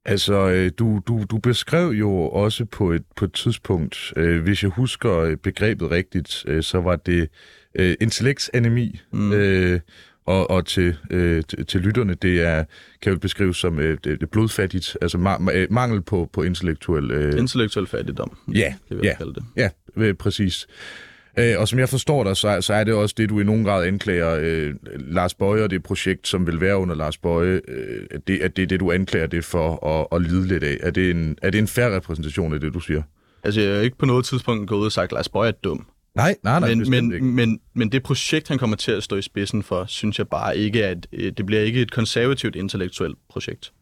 [0.06, 4.64] Altså, øh, du, du, du beskrev jo også på et, på et tidspunkt, øh, hvis
[4.64, 7.30] jeg husker øh, begrebet rigtigt, øh, så var det
[7.76, 9.34] øh, intellektanemi, mm.
[9.34, 9.80] øh,
[10.26, 12.64] og, og til, øh, til, til lytterne, det er,
[13.02, 17.12] kan jo beskrives som øh, det, det blodfattigt, altså ma- øh, mangel på, på intellektuel...
[17.12, 17.40] Øh...
[17.40, 18.38] Intellektuel fattigdom.
[18.54, 19.44] Ja, det vil jeg ja, kalde det.
[19.56, 20.68] Ja, præcis.
[20.70, 21.11] Øh,
[21.60, 23.88] og som jeg forstår dig, så, så er det også det, du i nogen grad
[23.88, 28.28] anklager øh, Lars Bøje og det projekt, som vil være under Lars Bøje, øh, at,
[28.28, 30.78] det, at det er det, du anklager det for at, at lide lidt af.
[30.82, 33.02] Er det, en, er det en færre repræsentation af det, du siger?
[33.44, 35.86] Altså, jeg har ikke på noget tidspunkt gået og sagt, at Lars Bøje er dum.
[36.16, 36.70] Nej, nej, nej.
[36.76, 37.26] Men, men, ikke.
[37.26, 40.58] men, men det projekt, han kommer til at stå i spidsen for, synes jeg bare
[40.58, 43.74] ikke, at øh, det bliver ikke et konservativt intellektuelt projekt.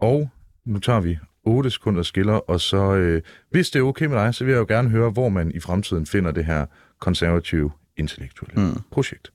[0.00, 0.30] Og
[0.66, 4.34] nu tager vi 8 sekunder skiller, og så, øh, hvis det er okay med dig,
[4.34, 6.66] så vil jeg jo gerne høre, hvor man i fremtiden finder det her
[6.98, 8.82] konservative intellektuelle mm.
[8.90, 9.32] projekt.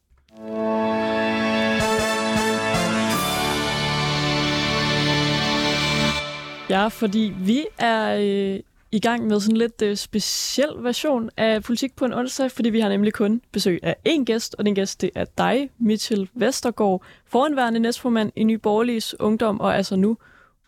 [6.70, 8.60] Ja, fordi vi er øh,
[8.92, 12.80] i gang med sådan lidt øh, speciel version af Politik på en onsdag, fordi vi
[12.80, 17.04] har nemlig kun besøg af én gæst, og den gæst det er dig, Mitchell Vestergaard,
[17.26, 20.18] foranværende næstformand i Nye Borgerliges Ungdom, og altså nu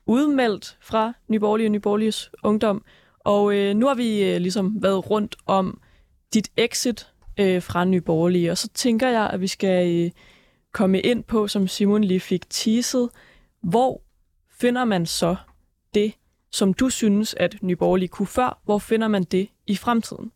[0.06, 2.84] udmeldt fra Nye Borgerlige og Nye Borgerliges Ungdom.
[3.20, 5.80] Og øh, nu har vi øh, ligesom været rundt om
[6.34, 7.08] dit exit
[7.40, 10.12] øh, fra Nye Borgerlige, og så tænker jeg, at vi skal øh,
[10.72, 13.10] komme ind på, som Simon lige fik teaset,
[13.64, 14.02] hvor
[14.60, 15.36] finder man så
[15.94, 16.14] det,
[16.52, 18.62] som du synes, at Nyborgerlige kunne før.
[18.64, 20.32] Hvor finder man det i fremtiden?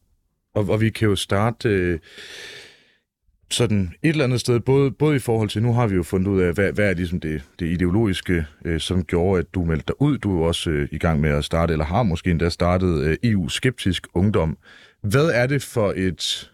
[0.55, 1.99] Og, og vi kan jo starte øh,
[3.51, 6.27] sådan et eller andet sted, både, både i forhold til, nu har vi jo fundet
[6.27, 9.85] ud af, hvad, hvad er ligesom det, det ideologiske, øh, som gjorde, at du meldte
[9.87, 10.17] dig ud.
[10.17, 13.17] Du er også øh, i gang med at starte, eller har måske endda startet øh,
[13.23, 14.57] EU-skeptisk ungdom.
[15.01, 16.51] Hvad er det for et...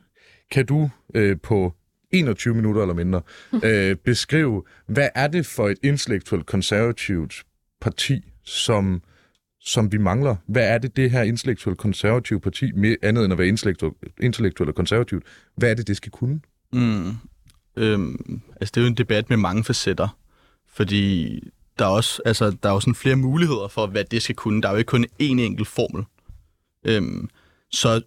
[0.51, 1.73] Kan du øh, på
[2.11, 3.21] 21 minutter eller mindre
[3.63, 7.45] øh, beskrive, hvad er det for et intellektuelt konservativt
[7.81, 9.01] parti, som
[9.65, 10.35] som vi mangler.
[10.47, 13.47] Hvad er det, det her intellektuelle konservative parti, med andet end at være
[14.21, 15.23] intellektuelt og konservativt,
[15.55, 16.39] hvad er det, det skal kunne?
[16.73, 17.11] Mm.
[17.77, 20.17] Øhm, altså, det er jo en debat med mange facetter,
[20.73, 21.39] fordi
[21.79, 24.61] der er også, altså, der er også sådan flere muligheder for, hvad det skal kunne.
[24.61, 26.03] Der er jo ikke kun én enkelt formel.
[26.83, 27.29] Øhm,
[27.71, 28.01] så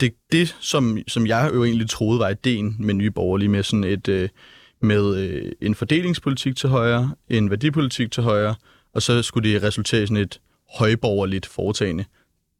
[0.00, 3.84] det, det som, som jeg jo egentlig troede var ideen med Nye Borgerlige, med sådan
[3.84, 4.28] et, øh,
[4.80, 8.54] med øh, en fordelingspolitik til højre, en værdipolitik til højre,
[8.94, 10.40] og så skulle det resultere i sådan et
[10.78, 12.04] højborgerligt foretagende.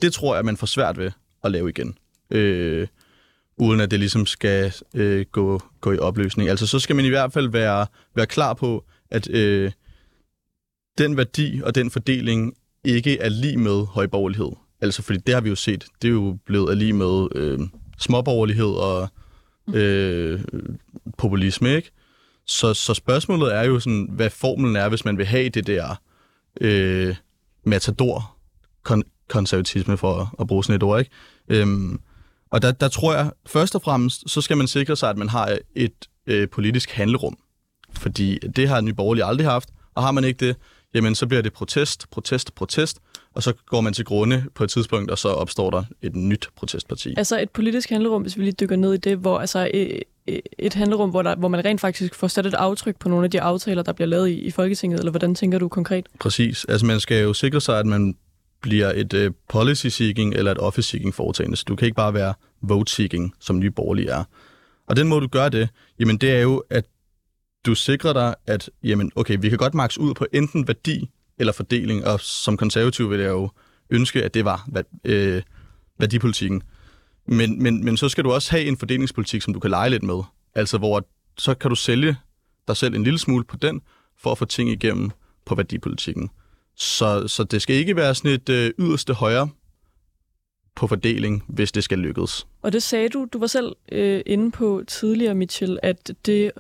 [0.03, 1.11] Det tror jeg, man får svært ved
[1.45, 1.99] at lave igen.
[2.31, 2.87] Øh,
[3.57, 6.49] uden at det ligesom skal øh, gå, gå i opløsning.
[6.49, 9.73] Altså så skal man i hvert fald være, være klar på, at øh,
[10.99, 14.51] den værdi og den fordeling ikke er lige med højborgerlighed.
[14.85, 17.59] Altså fordi det har vi jo set, det er jo blevet er lige med øh,
[17.99, 19.09] småborgerlighed og
[19.75, 20.41] øh,
[21.19, 21.91] populisme, ikke?
[22.47, 26.01] Så, så spørgsmålet er jo sådan, hvad formelen er, hvis man vil have det der
[26.61, 27.17] øh,
[27.65, 28.37] matador
[28.89, 30.99] kon- konservatisme, for at, at bruge sådan et ord.
[31.01, 31.11] Ikke?
[31.49, 32.01] Øhm,
[32.51, 35.29] og der, der tror jeg, først og fremmest, så skal man sikre sig, at man
[35.29, 37.39] har et øh, politisk handlerum.
[37.93, 40.57] Fordi det har Nye Borgerlige aldrig haft, og har man ikke det,
[40.95, 42.99] jamen så bliver det protest, protest, protest,
[43.35, 46.49] og så går man til grunde på et tidspunkt, og så opstår der et nyt
[46.57, 47.15] protestparti.
[47.17, 49.71] Altså et politisk handlerum, hvis vi lige dykker ned i det, hvor altså
[50.59, 53.31] et handlerum, hvor, der, hvor man rent faktisk får sat et aftryk på nogle af
[53.31, 56.07] de aftaler, der bliver lavet i, i Folketinget, eller hvordan tænker du konkret?
[56.21, 56.65] Præcis.
[56.65, 58.17] Altså man skal jo sikre sig, at man
[58.63, 61.57] bliver et uh, policy-seeking eller et office-seeking foretagende.
[61.57, 64.25] Så du kan ikke bare være vote-seeking, som nye borgerlige er.
[64.87, 65.69] Og den måde, du gør det,
[66.01, 66.85] jamen det er jo, at
[67.67, 71.53] du sikrer dig, at jamen, okay, vi kan godt maks ud på enten værdi eller
[71.53, 73.51] fordeling, og som konservativ vil jeg jo
[73.91, 74.69] ønske, at det var
[75.05, 75.43] øh,
[75.99, 76.63] værdipolitikken.
[77.27, 80.03] Men, men, men så skal du også have en fordelingspolitik, som du kan lege lidt
[80.03, 80.23] med.
[80.55, 81.07] Altså hvor
[81.39, 82.17] så kan du sælge
[82.69, 83.81] dig selv en lille smule på den,
[84.19, 85.11] for at få ting igennem
[85.45, 86.31] på værdipolitikken.
[86.77, 89.49] Så, så det skal ikke være sådan et øh, yderste højre
[90.77, 92.47] på fordeling, hvis det skal lykkes.
[92.63, 96.53] Og det sagde du, du var selv øh, inde på tidligere, Mitchell, at det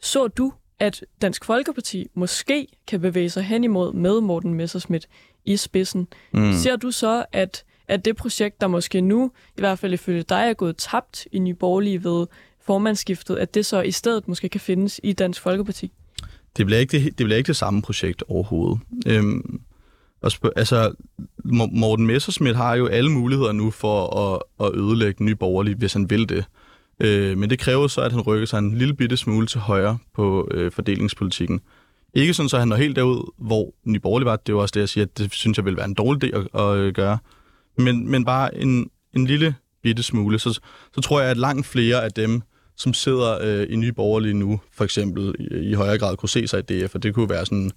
[0.00, 5.06] så du, at Dansk Folkeparti måske kan bevæge sig hen imod med Morten Messerschmidt
[5.44, 6.08] i spidsen.
[6.32, 6.52] Mm.
[6.52, 10.48] Ser du så, at, at det projekt, der måske nu, i hvert fald ifølge dig,
[10.48, 12.26] er gået tabt i Nye Borgerlige ved
[12.62, 15.92] formandsskiftet, at det så i stedet måske kan findes i Dansk Folkeparti?
[16.56, 18.80] Det bliver ikke det, det, bliver ikke det samme projekt overhovedet.
[19.06, 19.60] Øhm,
[20.22, 20.92] og sp- altså,
[21.72, 26.10] Morten Messerschmidt har jo alle muligheder nu for at, at ødelægge Nye Borgerlige, hvis han
[26.10, 26.44] vil det.
[27.00, 29.98] Øh, men det kræver så, at han rykker sig en lille bitte smule til højre
[30.14, 31.60] på øh, fordelingspolitikken.
[32.14, 34.36] Ikke sådan, så han når helt derud, hvor Nye Borgerlige var.
[34.36, 36.38] Det er også det, jeg siger, at det synes jeg vil være en dårlig idé
[36.38, 37.18] at, at øh, gøre.
[37.78, 40.38] Men, men bare en, en lille bitte smule.
[40.38, 40.60] Så,
[40.94, 42.42] så tror jeg, at langt flere af dem,
[42.76, 46.46] som sidder øh, i Nye Borgerlige nu, for eksempel i, i højere grad kunne se
[46.46, 47.70] sig i DF, og det kunne være sådan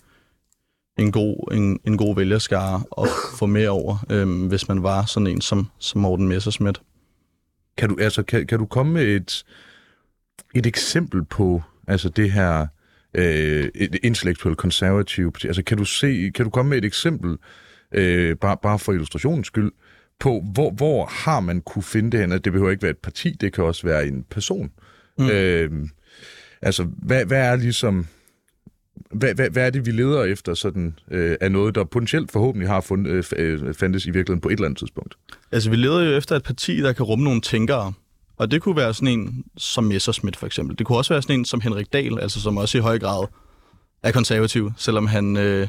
[0.98, 3.08] en god, en, en god vælgerskare at
[3.40, 6.80] få med over, øh, hvis man var sådan en som, som Morten Messersmith.
[7.78, 9.44] Kan du, altså, kan, kan du komme med et,
[10.56, 12.68] et eksempel på altså det her
[13.14, 15.48] øh, et intellektuelt konservative parti?
[15.48, 17.38] Altså, kan du, se, kan du komme med et eksempel,
[17.92, 19.72] øh, bare, bare for illustrationens skyld,
[20.20, 22.38] på hvor, hvor har man kunne finde det her?
[22.38, 24.72] Det behøver ikke være et parti, det kan også være en person.
[25.20, 25.30] Mm.
[25.30, 25.72] Øh,
[26.62, 28.08] altså, hvad, hvad er ligesom...
[29.12, 32.70] Hvad, hvad, hvad er det, vi leder efter sådan, øh, af noget, der potentielt forhåbentlig
[32.70, 35.16] har fundet, øh, øh, fandtes i virkeligheden på et eller andet tidspunkt?
[35.52, 37.94] Altså, vi leder jo efter et parti, der kan rumme nogle tænkere.
[38.38, 40.78] Og det kunne være sådan en som Messerschmidt, for eksempel.
[40.78, 43.28] Det kunne også være sådan en som Henrik Dahl, altså som også i høj grad
[44.04, 45.68] er konservativ, selvom han øh,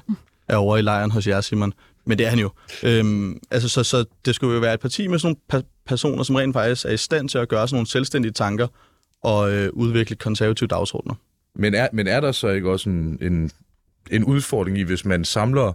[0.48, 1.72] er over i lejren hos jer, Simon.
[2.06, 2.50] Men det er han jo.
[2.82, 6.22] Øhm, altså, så, så det skulle jo være et parti med sådan nogle pa- personer,
[6.22, 8.66] som rent faktisk er i stand til at gøre sådan nogle selvstændige tanker,
[9.22, 11.14] og øh, udvikle konservative dagsordner.
[11.54, 13.50] Men er, men er der så ikke også en, en,
[14.10, 15.72] en udfordring i, hvis man samler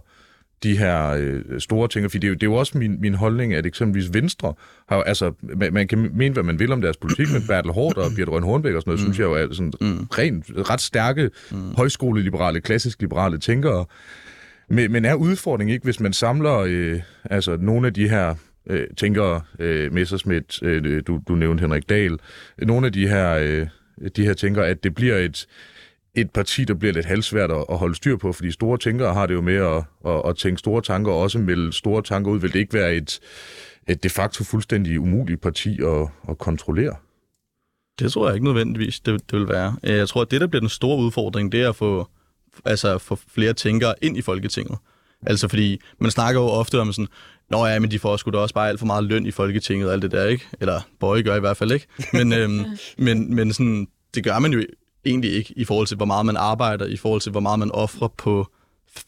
[0.62, 3.14] de her øh, store ting, fordi det er, jo, det er jo også min, min
[3.14, 4.54] holdning, at eksempelvis Venstre
[4.88, 7.96] har altså, man, man kan mene, hvad man vil om deres politik, men Bertel Hård
[7.96, 9.04] og Birte Røn Hornbæk og sådan noget, mm.
[9.04, 10.06] synes jeg jo er sådan mm.
[10.18, 11.74] rent, ret stærke mm.
[11.76, 13.84] højskoleliberale, klassisk liberale tænkere.
[14.68, 18.34] Men, men er udfordringen ikke, hvis man samler øh, altså nogle af de her
[18.66, 22.18] øh, tænker øh, Messerschmidt, øh, du, du nævnte Henrik Dahl,
[22.58, 23.66] nogle af de her, øh,
[24.16, 25.46] de her tænker, at det bliver et,
[26.14, 29.26] et parti, der bliver lidt halvsvært at, at holde styr på, fordi store tænkere har
[29.26, 32.38] det jo med at, at, at tænke store tanker, og også melde store tanker ud.
[32.38, 33.20] Vil det ikke være et,
[33.88, 36.96] et de facto fuldstændig umuligt parti at, at kontrollere?
[37.98, 39.76] Det tror jeg ikke nødvendigvis, det, det vil være.
[39.82, 42.08] Jeg tror, at det, der bliver den store udfordring, det er at få,
[42.64, 44.78] altså, få flere tænkere ind i Folketinget.
[45.26, 47.08] Altså fordi, man snakker jo ofte om sådan,
[47.50, 49.88] Nå ja, men de får sgu da også bare alt for meget løn i Folketinget
[49.88, 50.44] og alt det der, ikke?
[50.60, 51.86] Eller Bøje gør i hvert fald ikke.
[52.12, 52.64] Men, øhm,
[52.98, 54.62] men, men sådan, det gør man jo
[55.04, 57.70] egentlig ikke i forhold til, hvor meget man arbejder, i forhold til, hvor meget man
[57.70, 58.46] offrer på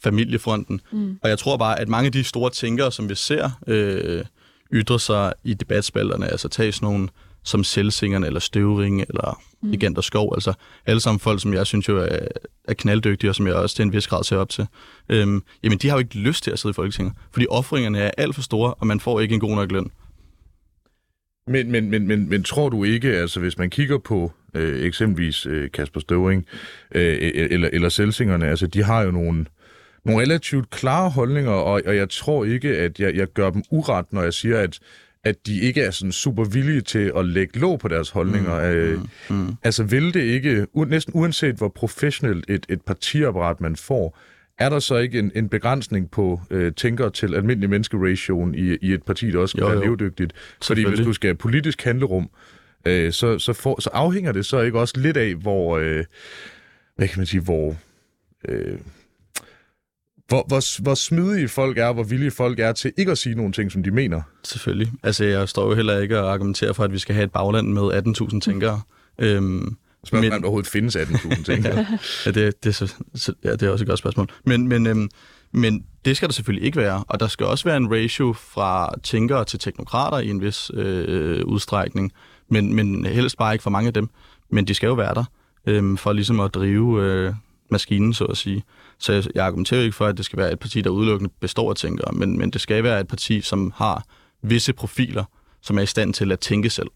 [0.03, 0.81] familiefronten.
[0.93, 1.19] Mm.
[1.23, 4.25] Og jeg tror bare, at mange af de store tænkere, som vi ser øh,
[4.73, 7.09] ytre sig i debatspalterne, altså tage sådan nogle
[7.45, 9.95] som Selvsingerne, eller Støvring, eller mm.
[9.97, 10.53] Og Skov, altså
[10.87, 12.19] alle sammen folk, som jeg synes jo er,
[12.65, 14.67] er knalddygtige, og som jeg også til en vis grad ser op til,
[15.09, 18.11] øhm, jamen de har jo ikke lyst til at sidde i Folketinget, fordi offringerne er
[18.19, 19.91] alt for store, og man får ikke en god nok løn.
[21.47, 25.47] Men, men, men, men, men tror du ikke, altså hvis man kigger på øh, eksempelvis
[25.47, 26.47] øh, Kasper Støvring
[26.95, 29.47] øh, eller, eller Selsingerne, altså de har jo nogle,
[30.05, 34.13] nogle relativt klare holdninger, og, og jeg tror ikke, at jeg, jeg gør dem uret,
[34.13, 34.79] når jeg siger, at,
[35.25, 38.71] at de ikke er sådan super villige til at lægge låg på deres holdninger.
[38.71, 39.01] Mm, øh,
[39.31, 39.55] mm, mm.
[39.63, 44.19] Altså vil det ikke, næsten uanset hvor professionelt et, et partiapparat man får,
[44.59, 48.93] er der så ikke en, en begrænsning på øh, tænker til almindelig menneskeration i, i
[48.93, 49.85] et parti, der også skal jo, være jo.
[49.85, 50.33] levedygtigt?
[50.63, 52.31] Fordi hvis du skal have politisk handlerum,
[52.87, 56.05] øh, så, så, for, så afhænger det så ikke også lidt af, hvor, øh,
[56.97, 57.77] hvad kan man sige, hvor,
[58.49, 58.79] øh,
[60.33, 63.53] hvor, hvor, hvor smidige folk er, hvor villige folk er til ikke at sige nogle
[63.53, 64.23] ting, som de mener.
[64.45, 64.93] Selvfølgelig.
[65.03, 67.73] Altså, jeg står jo heller ikke og argumenterer for, at vi skal have et bagland
[67.73, 67.83] med
[68.33, 68.81] 18.000 tænkere.
[69.19, 70.33] Øhm, Spørgsmålet men...
[70.33, 71.87] om der overhovedet findes 18.000 tænkere.
[72.27, 74.29] ja, det, det, så, så, ja, det er også et godt spørgsmål.
[74.45, 75.09] Men, men, øhm,
[75.53, 78.95] men det skal der selvfølgelig ikke være, og der skal også være en ratio fra
[79.03, 82.13] tænkere til teknokrater i en vis øh, udstrækning,
[82.49, 84.09] men, men helst bare ikke for mange af dem.
[84.51, 85.25] Men de skal jo være der,
[85.67, 87.35] øh, for ligesom at drive øh,
[87.73, 88.63] maskinen, så at sige.
[88.99, 91.71] Så jeg, jeg argumenterer ikke for, at det skal være et parti, der udelukkende består
[91.71, 94.05] af tænkere, men, men det skal være et parti, som har
[94.43, 95.25] visse profiler,
[95.63, 96.89] som er i stand til at tænke selv.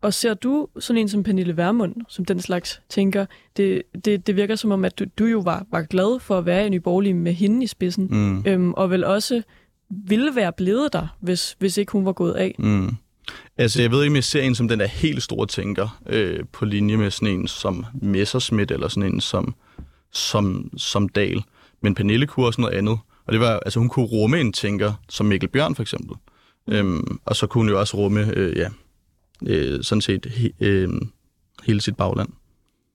[0.00, 4.36] Og ser du sådan en som Pernille Vermund, som den slags tænker, det, det, det
[4.36, 6.80] virker som om, at du, du jo var, var glad for at være i Nye
[6.80, 8.42] Borgerlige med hende i spidsen, mm.
[8.46, 9.42] øhm, og vel også
[9.90, 12.54] ville være blevet der, hvis, hvis ikke hun var gået af.
[12.58, 12.96] Mm.
[13.56, 16.40] Altså, jeg ved ikke, om jeg ser en som den der helt store tænker øh,
[16.52, 19.54] på linje med sådan en som Messerschmidt, eller sådan en som,
[20.14, 21.42] som, som Dal.
[21.80, 22.98] Men Pernille kunne også noget andet.
[23.26, 26.16] Og det var, altså hun kunne rumme en tænker, som Mikkel Bjørn for eksempel.
[26.68, 28.68] Øhm, og så kunne hun jo også rumme, øh, ja,
[29.46, 30.88] øh, sådan set he, øh,
[31.64, 32.28] hele sit bagland.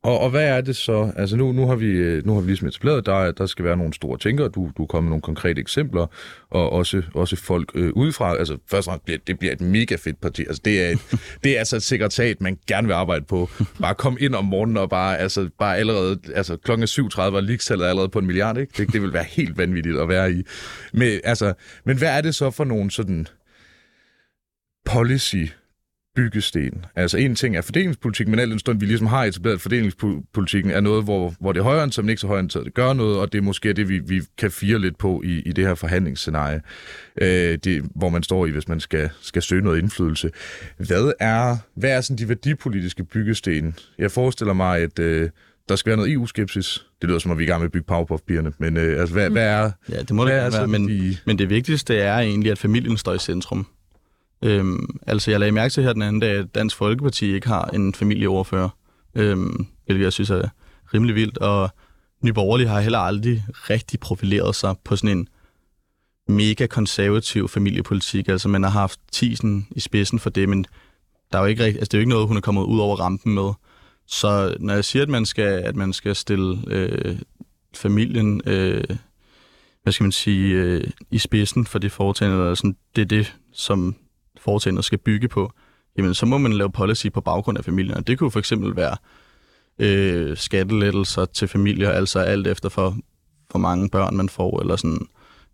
[0.04, 1.12] Og, og hvad er det så?
[1.16, 3.78] Altså nu, nu har vi øh, nu har vi ligesom etableret, der, der skal være
[3.78, 6.08] nogle store tænkere, du, du kommer med nogle konkrete eksempler,
[6.50, 8.38] og også, også folk øh, udefra.
[8.38, 10.42] Altså først og fremmest, det bliver et mega fedt parti.
[10.42, 11.00] Altså det er, et,
[11.44, 13.50] det er altså et sekretariat, man gerne vil arbejde på.
[13.82, 17.86] Bare kom ind om morgenen og bare, altså, bare allerede, altså klokken 7.30 og ligestallet
[17.86, 18.74] er allerede på en milliard, ikke?
[18.78, 20.44] Det, det vil være helt vanvittigt at være i.
[20.94, 21.54] Men, altså,
[21.86, 23.28] men hvad er det så for nogle sådan
[24.86, 25.46] policy
[26.20, 26.86] byggesten.
[26.96, 30.80] Altså en ting er fordelingspolitik, men al den stund, vi ligesom har etableret fordelingspolitikken, er
[30.80, 33.38] noget, hvor, hvor det er højere men ikke så højere det gør noget, og det
[33.38, 36.62] er måske det, vi, vi kan fire lidt på i, i det her forhandlingsscenarie,
[37.22, 40.32] øh, det, hvor man står i, hvis man skal, skal søge noget indflydelse.
[40.78, 43.76] Hvad er, hvad er sådan de værdipolitiske byggesten?
[43.98, 45.30] Jeg forestiller mig, at øh,
[45.70, 46.86] der skal være noget EU-skepsis.
[47.02, 49.14] Det lyder som, at vi er i gang med at bygge Powerpuff-pigerne, men øh, altså,
[49.14, 49.72] hvad, hvad er...
[49.90, 51.18] Ja, det må det være, men, de...
[51.26, 53.68] men det vigtigste er egentlig, at familien står i centrum.
[54.42, 57.66] Øhm, altså, jeg lagde mærke til her den anden dag, at Dansk Folkeparti ikke har
[57.66, 58.70] en familieoverfører,
[59.16, 60.50] øhm, hvilket jeg synes er
[60.94, 61.70] rimelig vildt, og
[62.22, 65.28] Nye Borgerlige har heller aldrig rigtig profileret sig på sådan en
[66.28, 68.28] mega konservativ familiepolitik.
[68.28, 70.66] Altså, man har haft Tisen i spidsen for det, men
[71.32, 72.96] der er jo ikke altså, det er jo ikke noget, hun er kommet ud over
[72.96, 73.52] rampen med.
[74.08, 77.20] Så når jeg siger, at man skal, at man skal stille øh,
[77.76, 78.84] familien, øh,
[79.84, 83.36] hvad skal man sige, øh, i spidsen for det foretagende, eller sådan, det er det,
[83.54, 83.96] som
[84.40, 85.52] foretagende skal bygge på,
[85.98, 87.98] jamen så må man lave policy på baggrund af familien.
[87.98, 88.98] Og det kunne for eksempel være
[89.80, 92.98] øh, skattelettelser til familier, altså alt efter for,
[93.52, 95.08] hvor mange børn man får, eller sådan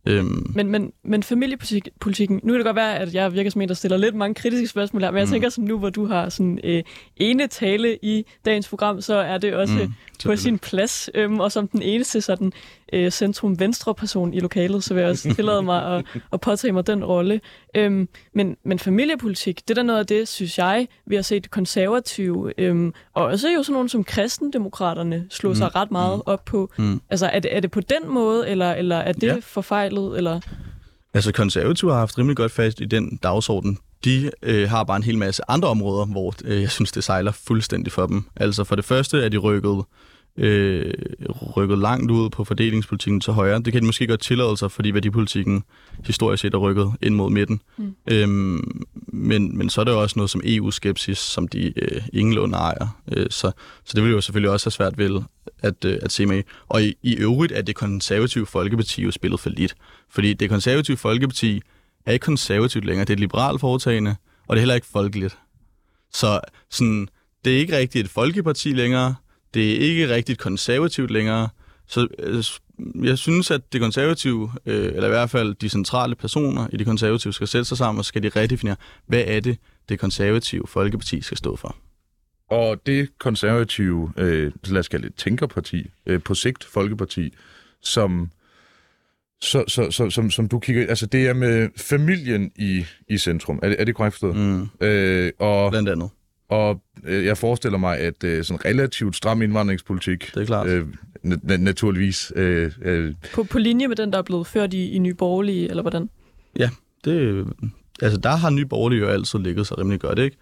[0.07, 0.51] Øhm.
[0.55, 3.75] Men, men, men familiepolitikken, nu kan det godt være, at jeg virker som en, der
[3.75, 5.31] stiller lidt mange kritiske spørgsmål her, men jeg mm.
[5.31, 6.83] tænker som nu, hvor du har sådan øh,
[7.17, 9.93] ene tale i dagens program, så er det også mm,
[10.25, 12.51] på sin plads, øhm, og som den eneste sådan
[12.93, 17.05] øh, centrum-venstre-person i lokalet, så vil jeg også tillade mig at, at påtage mig den
[17.05, 17.41] rolle.
[17.75, 21.51] Øhm, men, men familiepolitik, det er da noget af det, synes jeg, vi har set
[21.51, 25.55] konservative, øhm, og også jo sådan nogle som kristendemokraterne slå mm.
[25.55, 26.23] sig ret meget mm.
[26.25, 26.71] op på.
[26.77, 27.01] Mm.
[27.09, 29.37] Altså, er det, er det på den måde, eller, eller er det ja.
[29.41, 30.17] forfejlet?
[30.17, 30.39] Eller?
[31.13, 33.77] Altså, konservative har haft rimelig godt fast i den dagsorden.
[34.05, 37.31] De øh, har bare en hel masse andre områder, hvor øh, jeg synes, det sejler
[37.31, 38.23] fuldstændig for dem.
[38.35, 39.83] Altså, for det første er de rykket
[40.37, 40.93] øh,
[41.57, 43.59] rykket langt ud på fordelingspolitikken til højre.
[43.59, 45.63] Det kan de måske godt tillade sig, fordi værdipolitikken
[46.05, 47.61] historisk set er rykket ind mod midten.
[47.77, 47.95] Mm.
[48.11, 52.57] Øhm, men, men så er det jo også noget som EU-skepsis, som de øh, ingenlunde
[52.57, 53.01] ejer.
[53.11, 53.51] Øh, så,
[53.85, 55.21] så det vil jo selvfølgelig også have svært ved
[55.59, 56.43] at, øh, at se med.
[56.67, 59.75] Og i, i øvrigt er det konservative Folkeparti jo spillet for lidt.
[60.09, 61.61] Fordi det konservative Folkeparti
[62.05, 63.05] er ikke konservativt længere.
[63.05, 64.15] Det er et liberalt foretagende,
[64.47, 65.37] og det er heller ikke folkeligt.
[66.13, 67.07] Så sådan,
[67.45, 69.15] det er ikke rigtigt et folkeparti længere,
[69.55, 71.49] det er ikke rigtigt konservativt længere.
[71.87, 72.43] Så øh,
[73.05, 76.85] jeg synes, at det konservative, øh, eller i hvert fald de centrale personer i det
[76.87, 78.75] konservative, skal sætte sig sammen og skal de redefinere,
[79.07, 79.57] hvad er det,
[79.89, 81.75] det konservative Folkeparti skal stå for.
[82.49, 87.33] Og det konservative, øh, lad os kalde det tænkerparti, øh, på sigt Folkeparti,
[87.81, 88.31] som,
[89.41, 93.59] så, så, så, som, som du kigger altså det er med familien i, i centrum.
[93.63, 94.35] Er det, er det korrekt forstået?
[94.35, 94.69] Mm.
[94.81, 96.09] Øh, og, Blandt andet.
[96.49, 100.31] Og øh, jeg forestiller mig, at øh, sådan relativt stram indvandringspolitik...
[100.35, 100.67] Det er klart.
[100.67, 100.87] Øh,
[101.25, 102.33] na- naturligvis...
[102.35, 105.69] Øh, øh, på, på linje med den, der er blevet ført i, i Nye Borgerlige,
[105.69, 106.09] eller hvordan?
[106.59, 106.69] Ja,
[107.05, 107.47] det,
[108.01, 110.37] altså der har Nye Borgerlige jo altid ligget sig rimelig godt, ikke?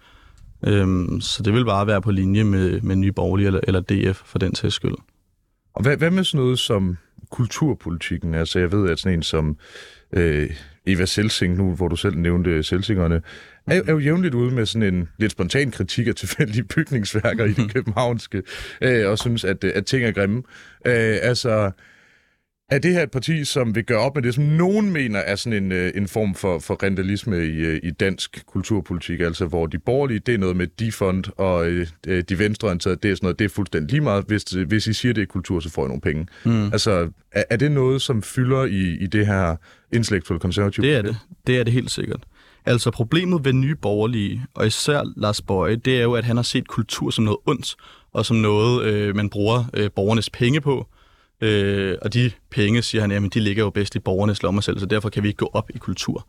[0.66, 4.22] Øhm, så det vil bare være på linje med, med Nye Borgerlige eller, eller DF
[4.24, 4.94] for den sags skyld.
[5.74, 6.96] Og hvad, hvad med sådan noget som
[7.30, 8.34] kulturpolitikken?
[8.34, 9.56] Altså jeg ved, at sådan en som
[10.12, 10.50] øh,
[10.86, 13.22] Eva Selsing, nu hvor du selv nævnte Selsingerne,
[13.66, 17.52] er, er jo jævnligt ude med sådan en lidt spontan kritik af tilfældige bygningsværker i
[17.52, 18.42] det københavnske,
[18.80, 20.42] øh, og synes, at, at ting er grimme.
[20.86, 21.70] Øh, altså,
[22.70, 25.36] er det her et parti, som vil gøre op med det, som nogen mener er
[25.36, 29.66] sådan en, øh, en form for, for rentalisme i, øh, i dansk kulturpolitik, altså hvor
[29.66, 31.86] de borgerlige, det er noget med defund, og øh,
[32.28, 34.24] de venstreorienterede, det er sådan noget, det er fuldstændig lige meget.
[34.28, 36.26] Hvis, hvis I siger, det er kultur, så får I nogle penge.
[36.44, 36.64] Mm.
[36.64, 39.56] Altså, er, er det noget, som fylder i, i det her
[39.94, 40.86] intellektuelle konservative?
[40.86, 41.16] Det er det.
[41.46, 42.20] Det er det helt sikkert.
[42.66, 46.42] Altså problemet ved nye borgerlige, og især Lars Bøje, det er jo, at han har
[46.42, 47.76] set kultur som noget ondt,
[48.12, 50.86] og som noget, øh, man bruger øh, borgernes penge på.
[51.40, 54.78] Øh, og de penge, siger han, jamen de ligger jo bedst i borgernes lommer selv,
[54.78, 56.28] så derfor kan vi ikke gå op i kultur.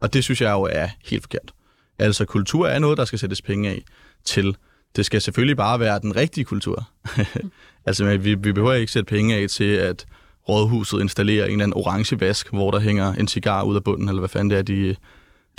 [0.00, 1.52] Og det synes jeg jo er helt forkert.
[1.98, 3.82] Altså kultur er noget, der skal sættes penge af
[4.24, 4.56] til.
[4.96, 6.88] Det skal selvfølgelig bare være den rigtige kultur.
[7.86, 10.06] altså vi, vi behøver ikke sætte penge af til, at
[10.48, 14.08] rådhuset installerer en eller anden orange vask, hvor der hænger en cigar ud af bunden,
[14.08, 14.96] eller hvad fanden det er, de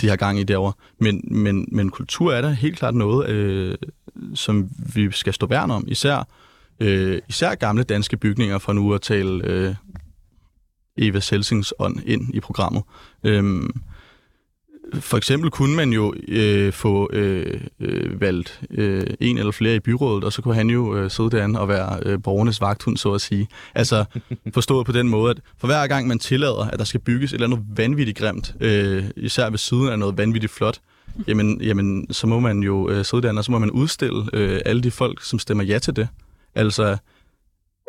[0.00, 0.72] de har gang i derovre.
[0.98, 3.74] Men, men, men kultur er der helt klart noget, øh,
[4.34, 5.84] som vi skal stå værn om.
[5.88, 6.28] Især,
[6.80, 9.74] øh, især gamle danske bygninger, for nu at tale øh,
[10.98, 12.82] Eva Selsings ånd ind i programmet.
[13.24, 13.70] Øhm,
[14.94, 19.80] for eksempel kunne man jo øh, få øh, øh, valgt øh, en eller flere i
[19.80, 23.12] byrådet, og så kunne han jo øh, sidde derinde og være øh, borgernes vagthund, så
[23.12, 23.48] at sige.
[23.74, 24.04] Altså
[24.54, 27.34] forstået på den måde, at for hver gang man tillader, at der skal bygges et
[27.34, 30.80] eller andet vanvittigt grimt, øh, især ved siden af noget vanvittigt flot,
[31.28, 34.60] jamen, jamen så må man jo øh, sidde derinde, og så må man udstille øh,
[34.66, 36.08] alle de folk, som stemmer ja til det.
[36.54, 36.96] Altså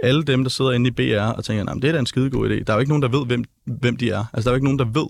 [0.03, 2.63] alle dem, der sidder inde i BR og tænker, det er da en skidegod idé.
[2.63, 4.25] Der er jo ikke nogen, der ved, hvem, hvem de er.
[4.33, 5.07] Altså der er jo ikke nogen, der ved,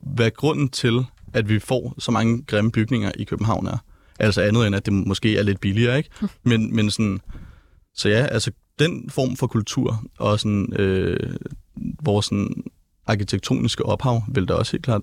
[0.00, 3.78] hvad grunden til, at vi får så mange grimme bygninger i København er.
[4.18, 6.10] Altså andet end, at det måske er lidt billigere, ikke?
[6.42, 7.20] Men, men sådan,
[7.94, 11.36] så ja, altså den form for kultur og sådan, øh,
[12.02, 12.64] vores sådan,
[13.06, 15.02] arkitektoniske ophav vil da også helt klart,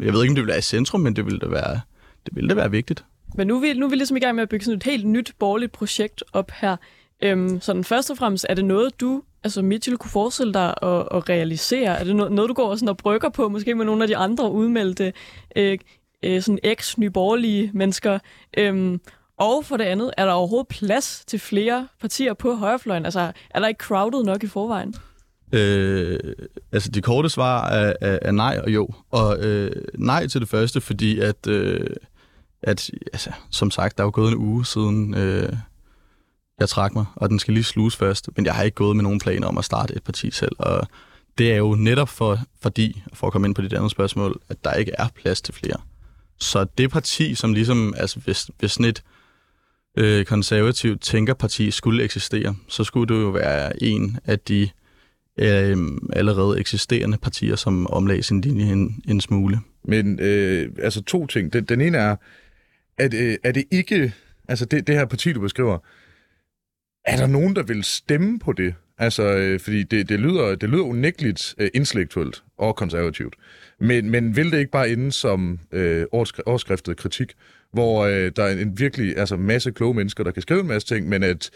[0.00, 1.80] jeg ved ikke, om det vil være i centrum, men det vil da være,
[2.26, 3.04] det vil da være vigtigt.
[3.34, 4.82] Men nu er, vi, nu er vi ligesom i gang med at bygge sådan et
[4.82, 6.76] helt nyt borgerligt projekt op her.
[7.22, 11.08] Øhm, sådan først og fremmest, er det noget, du altså Mitchell kunne forestille dig at,
[11.10, 11.98] at realisere?
[11.98, 14.16] Er det noget, noget, du går sådan og brygger på, måske med nogle af de
[14.16, 15.12] andre udmeldte
[15.56, 15.78] øh,
[16.22, 18.18] øh, sådan ex-nyborgerlige mennesker?
[18.58, 19.00] Øhm,
[19.38, 23.04] og for det andet, er der overhovedet plads til flere partier på højrefløjen?
[23.04, 24.94] Altså, er der ikke crowded nok i forvejen?
[25.52, 26.18] Øh,
[26.72, 28.88] altså, det korte svar er, er, er nej og jo.
[29.10, 31.86] Og øh, nej til det første, fordi at, øh,
[32.62, 35.14] at altså, som sagt, der er jo gået en uge siden...
[35.14, 35.52] Øh,
[36.60, 38.28] jeg trak mig, og den skal lige sluges først.
[38.36, 40.88] Men jeg har ikke gået med nogen planer om at starte et parti selv, og
[41.38, 44.64] det er jo netop for, fordi, for at komme ind på dit andet spørgsmål, at
[44.64, 45.76] der ikke er plads til flere.
[46.38, 49.02] Så det parti, som ligesom, altså hvis, hvis sådan et
[49.96, 54.68] øh, konservativt tænkerparti skulle eksistere, så skulle det jo være en af de
[55.38, 55.76] øh,
[56.12, 59.60] allerede eksisterende partier, som omlagde sin linje en, en smule.
[59.84, 61.52] Men øh, altså to ting.
[61.52, 62.16] Den, den ene er,
[62.98, 64.12] at, øh, er det ikke,
[64.48, 65.78] altså det, det her parti, du beskriver,
[67.04, 68.74] er der nogen, der vil stemme på det?
[68.98, 73.34] Altså, øh, fordi det, det, lyder, det lyder unægteligt øh, intellektuelt og konservativt.
[73.80, 77.32] Men, men vil det ikke bare ende som øh, overskriftet kritik,
[77.72, 80.88] hvor øh, der er en virkelig altså, masse kloge mennesker, der kan skrive en masse
[80.88, 81.50] ting, men at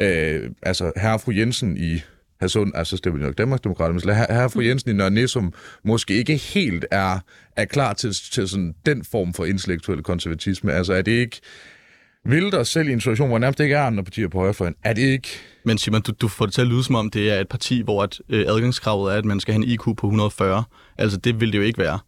[0.00, 2.02] øh, altså, herre fru Jensen i
[2.40, 5.52] Hadsund, altså det vil nok Danmarksdemokraterne, men herre, herre fru Jensen i Nørre som
[5.84, 7.18] måske ikke helt er,
[7.56, 10.72] er klar til, til sådan den form for intellektuel konservatisme.
[10.72, 11.40] Altså er det ikke
[12.24, 14.92] vil der selv i en situation, hvor nærmest ikke er andre partier på højrefløjen, er
[14.92, 15.28] det ikke...
[15.64, 17.80] Men Simon, du, du får det til at lyde som om, det er et parti,
[17.80, 20.64] hvor at, øh, adgangskravet er, at man skal have en IQ på 140.
[20.98, 21.98] Altså, det vil det jo ikke være.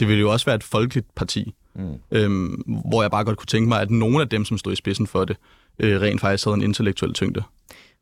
[0.00, 1.54] Det vil jo også være et folkeligt parti.
[1.74, 1.94] Mm.
[2.10, 4.76] Øhm, hvor jeg bare godt kunne tænke mig, at nogle af dem, som stod i
[4.76, 5.36] spidsen for det,
[5.78, 7.42] øh, rent faktisk havde en intellektuel tyngde.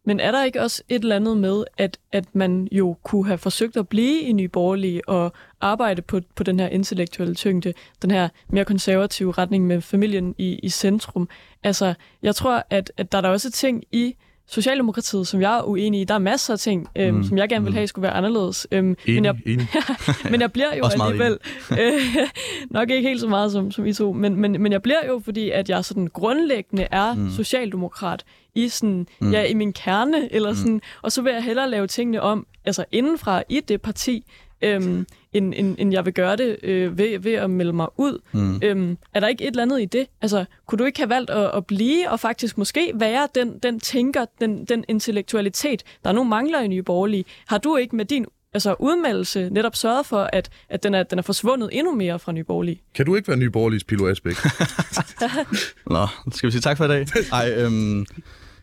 [0.06, 3.38] Men er der ikke også et eller andet med, at, at man jo kunne have
[3.38, 8.11] forsøgt at blive i Nye Borgerlige og arbejde på, på den her intellektuelle tyngde, den
[8.11, 11.28] her mere konservative retning med familien i, i centrum?
[11.62, 14.16] Altså, jeg tror, at, at der er der også ting i
[14.48, 16.04] Socialdemokratiet, som jeg er uenig i.
[16.04, 17.24] Der er masser af ting, øhm, mm.
[17.24, 18.66] som jeg gerne vil have, skulle være anderledes.
[18.70, 19.68] Øhm, enig, men, jeg, enig.
[20.30, 21.38] men jeg bliver jo alligevel...
[21.70, 22.16] Øh,
[22.70, 25.20] nok ikke helt så meget som, som I to, men, men, men jeg bliver jo,
[25.24, 27.30] fordi at jeg sådan grundlæggende er mm.
[27.30, 29.32] socialdemokrat i, sådan, mm.
[29.32, 30.57] ja, i min kerne, eller mm.
[30.57, 34.24] sådan, og så vil jeg hellere lave tingene om altså indenfra i det parti,
[34.62, 35.07] øhm,
[35.37, 38.18] end, end, end jeg vil gøre det øh, ved, ved at melde mig ud.
[38.32, 38.61] Mm.
[38.62, 40.07] Øhm, er der ikke et eller andet i det?
[40.22, 43.80] Altså, kunne du ikke have valgt at, at blive og faktisk måske være den, den
[43.80, 47.24] tænker, den, den intellektualitet, der er nogle mangler i Nye Borgerlige?
[47.47, 51.18] Har du ikke med din altså udmeldelse netop sørget for, at, at den, er, den
[51.18, 52.80] er forsvundet endnu mere fra Nye Borgerlige?
[52.95, 54.37] Kan du ikke være Nye Borgerliges Pilo Asbæk?
[55.87, 57.07] Nå, skal vi sige tak for i dag?
[57.32, 58.07] Ej, øhm,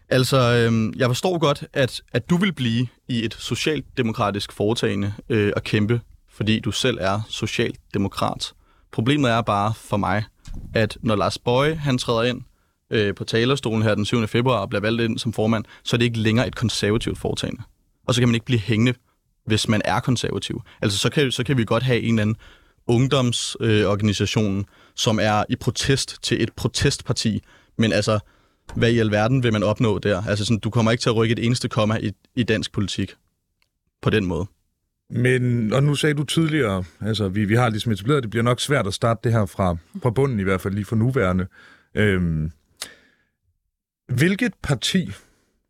[0.10, 5.52] Altså, øhm, jeg forstår godt, at, at du vil blive i et socialdemokratisk foretagende øh,
[5.56, 6.02] og kæmpe,
[6.34, 8.54] fordi du selv er socialdemokrat.
[8.92, 10.24] Problemet er bare for mig,
[10.74, 12.42] at når Lars Bøje han træder ind
[12.90, 14.28] øh, på talerstolen her den 7.
[14.28, 17.64] februar og bliver valgt ind som formand, så er det ikke længere et konservativt foretagende.
[18.08, 18.94] Og så kan man ikke blive hængende,
[19.46, 20.62] hvis man er konservativ.
[20.82, 22.36] Altså, så kan, så kan vi godt have en eller anden
[22.88, 24.66] ungdomsorganisation, øh,
[24.96, 27.44] som er i protest til et protestparti,
[27.78, 28.20] men altså,
[28.76, 30.24] hvad i alverden vil man opnå der?
[30.28, 33.16] Altså sådan, du kommer ikke til at rykke et eneste komma i, i dansk politik
[34.02, 34.46] på den måde.
[35.16, 38.44] Men, og nu sagde du tidligere, altså vi, vi har ligesom etableret, at det bliver
[38.44, 41.48] nok svært at starte det her fra, fra bunden, i hvert fald lige for nuværende.
[41.96, 42.52] Øhm,
[44.08, 45.12] hvilket parti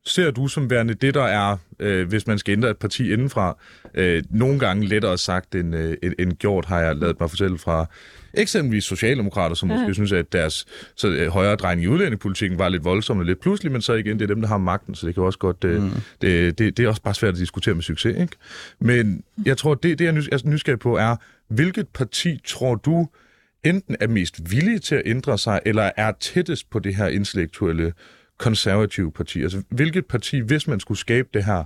[0.06, 3.58] ser du som værende det, der er, øh, hvis man skal ændre et parti indenfra,
[3.94, 7.86] øh, nogle gange lettere sagt end, øh, end gjort, har jeg lavet mig fortælle fra
[8.34, 12.84] eksempelvis Socialdemokrater, som måske synes, at deres så, øh, højere drejning i udlændingepolitikken var lidt
[12.84, 15.14] voldsom og lidt pludselig, men så igen, det er dem, der har magten, så det
[15.16, 15.92] kan også godt, øh, mm.
[16.22, 18.36] det, det, det er også bare svært at diskutere med succes, ikke?
[18.80, 21.16] Men jeg tror, det, det jeg er nysgerrig på er,
[21.48, 23.08] hvilket parti tror du
[23.64, 27.94] enten er mest villige til at ændre sig, eller er tættest på det her intellektuelle
[28.38, 29.42] konservative parti?
[29.42, 31.64] Altså, hvilket parti, hvis man skulle skabe det her,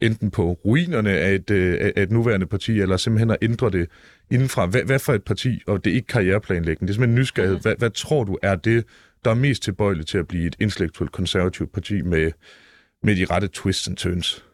[0.00, 3.88] enten på ruinerne af et, øh, af et nuværende parti, eller simpelthen at ændre det
[4.30, 4.66] indenfra.
[4.66, 7.60] Hvad, hvad for et parti, og det er ikke karriereplanlægning, det er simpelthen nysgerrighed.
[7.60, 8.84] Hvad, hvad tror du er det,
[9.24, 12.32] der er mest tilbøjeligt til at blive et intellektuelt konservativt parti med,
[13.02, 14.44] med de rette twists and turns?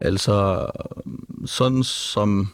[0.00, 0.66] Altså,
[1.46, 2.48] sådan som...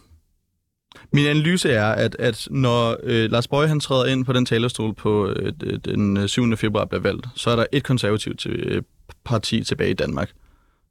[1.12, 4.94] Min analyse er, at, at når øh, Lars Bøge han træder ind på den talerstol
[4.94, 5.52] på øh,
[5.84, 6.56] den øh, 7.
[6.56, 8.82] februar bliver valgt, så er der et konservativt til, øh,
[9.24, 10.30] parti tilbage i Danmark,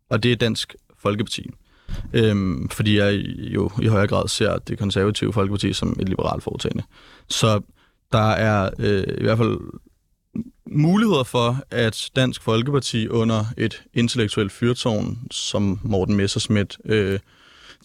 [0.09, 1.49] og det er Dansk Folkeparti.
[2.13, 6.84] Øhm, fordi jeg jo i højere grad ser det konservative Folkeparti som et liberalt foretagende.
[7.30, 7.61] Så
[8.11, 9.57] der er øh, i hvert fald
[10.68, 17.20] muligheder for, at Dansk Folkeparti under et intellektuelt fyrtårn som Morten Messerschmidt øh,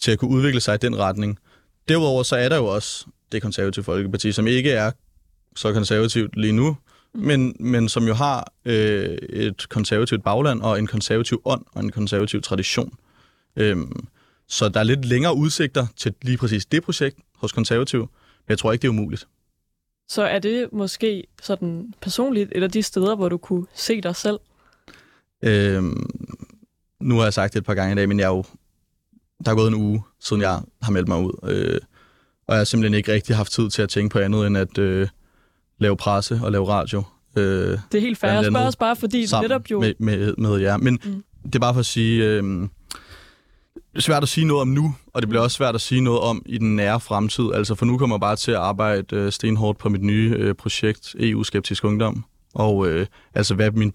[0.01, 1.39] til at kunne udvikle sig i den retning.
[1.89, 4.91] Derudover så er der jo også det konservative Folkeparti, som ikke er
[5.55, 6.77] så konservativt lige nu,
[7.13, 11.91] men, men som jo har øh, et konservativt bagland og en konservativ ånd og en
[11.91, 12.93] konservativ tradition.
[13.55, 14.07] Øhm,
[14.47, 18.57] så der er lidt længere udsigter til lige præcis det projekt hos konservativ, men jeg
[18.57, 19.27] tror ikke, det er umuligt.
[20.07, 24.15] Så er det måske sådan personligt et af de steder, hvor du kunne se dig
[24.15, 24.39] selv?
[25.43, 26.09] Øhm,
[26.99, 28.43] nu har jeg sagt det et par gange i dag, men jeg er jo,
[29.45, 31.49] der er gået en uge, siden jeg har meldt mig ud.
[31.49, 31.79] Øh,
[32.47, 34.77] og jeg har simpelthen ikke rigtig haft tid til at tænke på andet end at
[34.77, 35.07] øh,
[35.79, 37.03] lave presse og lave radio.
[37.35, 38.31] Øh, det er helt fair.
[38.31, 39.79] Jeg spørger også bare, fordi det netop jo...
[39.79, 40.77] Med, med, med jer.
[40.77, 41.23] Men mm.
[41.43, 42.25] det er bare for at sige...
[42.25, 42.67] Øh,
[43.73, 46.01] det er svært at sige noget om nu, og det bliver også svært at sige
[46.01, 47.45] noget om i den nære fremtid.
[47.53, 50.55] Altså for nu kommer jeg bare til at arbejde øh, stenhårdt på mit nye øh,
[50.55, 52.25] projekt, EU-skeptisk ungdom.
[52.53, 53.91] Og øh, altså hvad min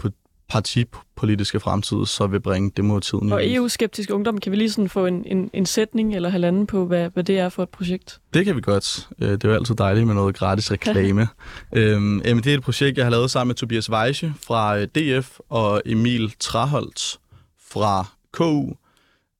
[0.48, 5.24] partipolitiske fremtid så vil bringe, tiden Og EU-skeptisk ungdom, kan vi lige sådan få en,
[5.26, 8.20] en, en sætning eller halvanden på, hvad, hvad det er for et projekt?
[8.34, 9.08] Det kan vi godt.
[9.18, 11.28] Øh, det er jo altid dejligt med noget gratis reklame.
[11.72, 14.86] øhm, jamen, det er et projekt, jeg har lavet sammen med Tobias Weiche fra øh,
[14.86, 17.18] DF og Emil Traholdt
[17.70, 18.72] fra KU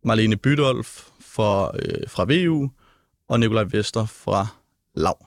[0.04, 2.68] Marlene Bydolf fra, øh, fra VU
[3.28, 4.46] og Nikolaj Vester fra
[4.94, 5.26] LAV.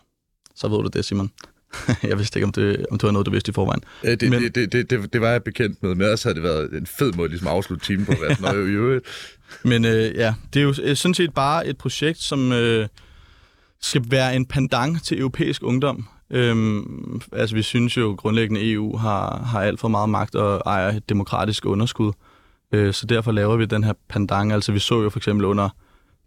[0.55, 1.31] Så ved du det, Simon.
[2.09, 3.83] jeg vidste ikke, om det, om det var noget, du vidste i forvejen.
[4.03, 6.43] Ja, det, men, det, det, det, det var jeg bekendt med, men ellers havde det
[6.43, 8.13] været en fed måde ligesom at afslutte timen på.
[8.39, 9.01] Hvad, jo, jo.
[9.63, 12.87] men øh, ja, det er jo øh, sådan set bare et projekt, som øh,
[13.81, 16.07] skal være en pandang til europæisk ungdom.
[16.31, 20.97] Øhm, altså, vi synes jo grundlæggende, EU har, har alt for meget magt og ejer
[20.97, 22.11] et demokratisk underskud.
[22.71, 24.51] Øh, så derfor laver vi den her pandang.
[24.51, 25.69] Altså vi så jo for eksempel under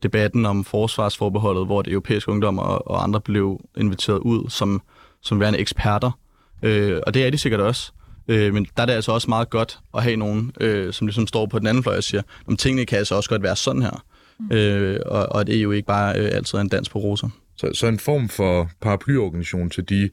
[0.03, 4.82] debatten om forsvarsforbeholdet, hvor det europæiske ungdom og, og andre blev inviteret ud som,
[5.22, 6.18] som værende eksperter.
[6.62, 7.92] Øh, og det er de sikkert også.
[8.28, 11.26] Øh, men der er det altså også meget godt at have nogen, øh, som ligesom
[11.26, 13.82] står på den anden fløj og siger, om tingene kan altså også godt være sådan
[13.82, 14.04] her.
[14.38, 14.56] Mm.
[14.56, 17.28] Øh, og, og at EU ikke bare øh, altid er en dans på roser.
[17.56, 20.10] Så, så en form for paraplyorganisation til de,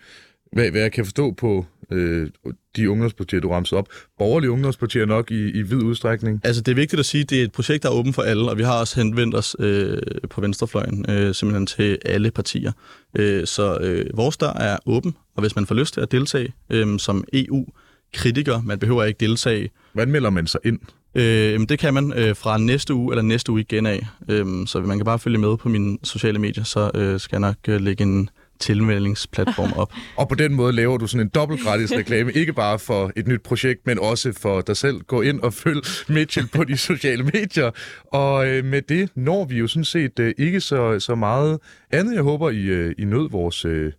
[0.52, 2.30] hvad, hvad jeg kan forstå på øh,
[2.76, 3.88] de ungdomspartier, du ramser op.
[4.18, 6.42] Borgerlige ungdomspartier nok i, i vid udstrækning?
[6.44, 8.22] Altså, det er vigtigt at sige, at det er et projekt, der er åbent for
[8.22, 9.98] alle, og vi har også henvendt os øh,
[10.30, 12.72] på venstrefløjen øh, simpelthen til alle partier.
[13.16, 16.54] Øh, så øh, vores dør er åben, og hvis man får lyst til at deltage
[16.70, 19.70] øh, som EU-kritiker, man behøver ikke deltage.
[19.94, 20.80] Hvordan melder man sig ind?
[21.16, 24.08] Øh, det kan man øh, fra næste uge eller næste uge igen af.
[24.30, 27.40] Øh, så man kan bare følge med på mine sociale medier, så øh, skal jeg
[27.40, 28.30] nok øh, lægge en
[28.60, 29.94] tilmeldingsplatform op.
[30.16, 33.28] og på den måde laver du sådan en dobbelt gratis reklame, ikke bare for et
[33.28, 35.02] nyt projekt, men også for dig selv.
[35.02, 37.72] Gå ind og følg Mitchell på de sociale medier.
[38.06, 41.60] Og øh, med det når vi jo sådan set øh, ikke så, så meget
[41.92, 42.16] andet.
[42.16, 43.66] Jeg håber, I, øh, I nød vores...
[43.66, 43.92] Øh,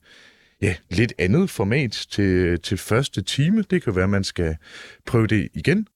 [0.63, 3.65] ja, lidt andet format til, til første time.
[3.71, 4.57] Det kan være, at man skal
[5.07, 5.87] prøve det igen.